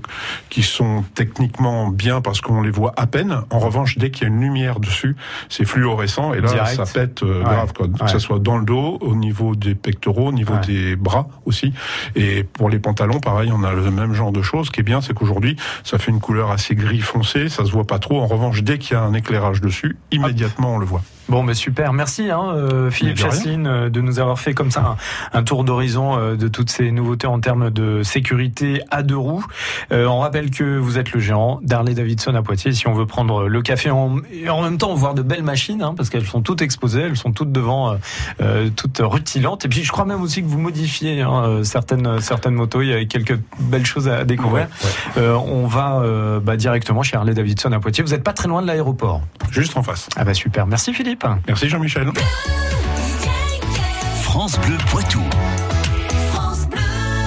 qui 0.49 0.63
sont 0.63 1.03
techniquement 1.15 1.89
bien 1.89 2.21
parce 2.21 2.41
qu'on 2.41 2.61
les 2.61 2.71
voit 2.71 2.93
à 2.95 3.07
peine. 3.07 3.41
En 3.49 3.59
revanche, 3.59 3.97
dès 3.97 4.11
qu'il 4.11 4.23
y 4.23 4.25
a 4.25 4.33
une 4.33 4.41
lumière 4.41 4.79
dessus, 4.79 5.15
c'est 5.49 5.65
fluorescent 5.65 6.33
et 6.33 6.41
là, 6.41 6.51
Direct. 6.51 6.75
ça 6.75 6.85
pète 6.85 7.23
euh, 7.23 7.39
ouais. 7.39 7.43
grave, 7.43 7.73
quoi. 7.73 7.87
que 7.87 8.09
ce 8.09 8.19
soit 8.19 8.39
dans 8.39 8.57
le 8.57 8.65
dos, 8.65 8.97
au 9.01 9.15
niveau 9.15 9.32
niveau 9.33 9.55
des 9.55 9.73
pectoraux, 9.73 10.27
au 10.27 10.31
niveau 10.31 10.53
ouais. 10.53 10.65
des 10.67 10.95
bras 10.95 11.27
aussi. 11.45 11.73
Et 12.15 12.43
pour 12.43 12.69
les 12.69 12.77
pantalons, 12.77 13.19
pareil, 13.19 13.51
on 13.51 13.63
a 13.63 13.73
le 13.73 13.89
même 13.89 14.13
genre 14.13 14.31
de 14.31 14.43
choses. 14.43 14.67
Ce 14.67 14.71
qui 14.71 14.81
est 14.81 14.83
bien, 14.83 15.01
c'est 15.01 15.13
qu'aujourd'hui, 15.13 15.55
ça 15.83 15.97
fait 15.97 16.11
une 16.11 16.19
couleur 16.19 16.51
assez 16.51 16.75
gris 16.75 17.01
foncé, 17.01 17.49
ça 17.49 17.65
se 17.65 17.71
voit 17.71 17.87
pas 17.87 17.99
trop. 17.99 18.21
En 18.21 18.27
revanche, 18.27 18.61
dès 18.61 18.77
qu'il 18.77 18.93
y 18.93 18.95
a 18.95 19.01
un 19.01 19.13
éclairage 19.13 19.59
dessus, 19.59 19.97
immédiatement 20.11 20.75
on 20.75 20.77
le 20.77 20.85
voit. 20.85 21.01
Bon, 21.29 21.41
mais 21.41 21.53
super. 21.53 21.93
Merci, 21.93 22.29
hein, 22.29 22.51
euh, 22.53 22.91
Philippe 22.91 23.17
Chasseline, 23.17 23.65
euh, 23.65 23.89
de 23.89 24.01
nous 24.01 24.19
avoir 24.19 24.39
fait 24.39 24.53
comme 24.53 24.71
ça 24.71 24.97
un, 25.33 25.39
un 25.39 25.43
tour 25.43 25.63
d'horizon 25.63 26.17
euh, 26.17 26.35
de 26.35 26.47
toutes 26.47 26.69
ces 26.69 26.91
nouveautés 26.91 27.27
en 27.27 27.39
termes 27.39 27.69
de 27.69 28.03
sécurité 28.03 28.81
à 28.91 29.03
deux 29.03 29.17
roues. 29.17 29.45
Euh, 29.91 30.05
on 30.05 30.19
rappelle 30.19 30.51
que 30.51 30.77
vous 30.77 30.97
êtes 30.97 31.13
le 31.13 31.19
gérant 31.19 31.59
d'Harley 31.63 31.93
Davidson 31.93 32.35
à 32.35 32.41
Poitiers. 32.41 32.73
Si 32.73 32.87
on 32.87 32.93
veut 32.93 33.05
prendre 33.05 33.47
le 33.47 33.61
café 33.61 33.89
en, 33.89 34.17
et 34.31 34.49
en 34.49 34.61
même 34.61 34.77
temps 34.77 34.93
voir 34.95 35.13
de 35.13 35.21
belles 35.21 35.43
machines, 35.43 35.81
hein, 35.81 35.93
parce 35.95 36.09
qu'elles 36.09 36.25
sont 36.25 36.41
toutes 36.41 36.61
exposées, 36.61 37.01
elles 37.01 37.17
sont 37.17 37.31
toutes 37.31 37.51
devant, 37.51 37.95
euh, 38.41 38.69
toutes 38.75 38.99
rutilantes. 39.01 39.65
Et 39.65 39.69
puis, 39.69 39.83
je 39.83 39.91
crois 39.91 40.05
même 40.05 40.21
aussi 40.21 40.43
que 40.43 40.47
vous 40.47 40.59
modifiez 40.59 41.21
hein, 41.21 41.63
certaines 41.63 42.19
certaines 42.19 42.55
motos. 42.55 42.81
Il 42.81 42.89
y 42.89 42.93
a 42.93 43.05
quelques 43.05 43.39
belles 43.59 43.85
choses 43.85 44.09
à 44.09 44.25
découvrir. 44.25 44.67
Ouais, 45.15 45.21
ouais. 45.21 45.27
on 45.29 45.67
va 45.67 46.03
bah, 46.41 46.57
directement 46.57 47.01
chez 47.01 47.15
Harley 47.15 47.33
Davidson 47.33 47.71
à 47.71 47.79
Poitiers. 47.79 48.03
Vous 48.03 48.11
n'êtes 48.11 48.23
pas 48.23 48.33
très 48.33 48.47
loin 48.47 48.61
de 48.61 48.67
l'aéroport. 48.67 49.21
Juste 49.51 49.77
en 49.77 49.83
face. 49.83 50.09
Ah 50.15 50.23
bah 50.23 50.33
super. 50.33 50.65
Merci 50.67 50.93
Philippe. 51.13 51.27
Merci 51.47 51.69
Jean-Michel. 51.69 52.11
France 54.23 54.59
Bleu 54.59 54.77
Poitou. 54.89 55.21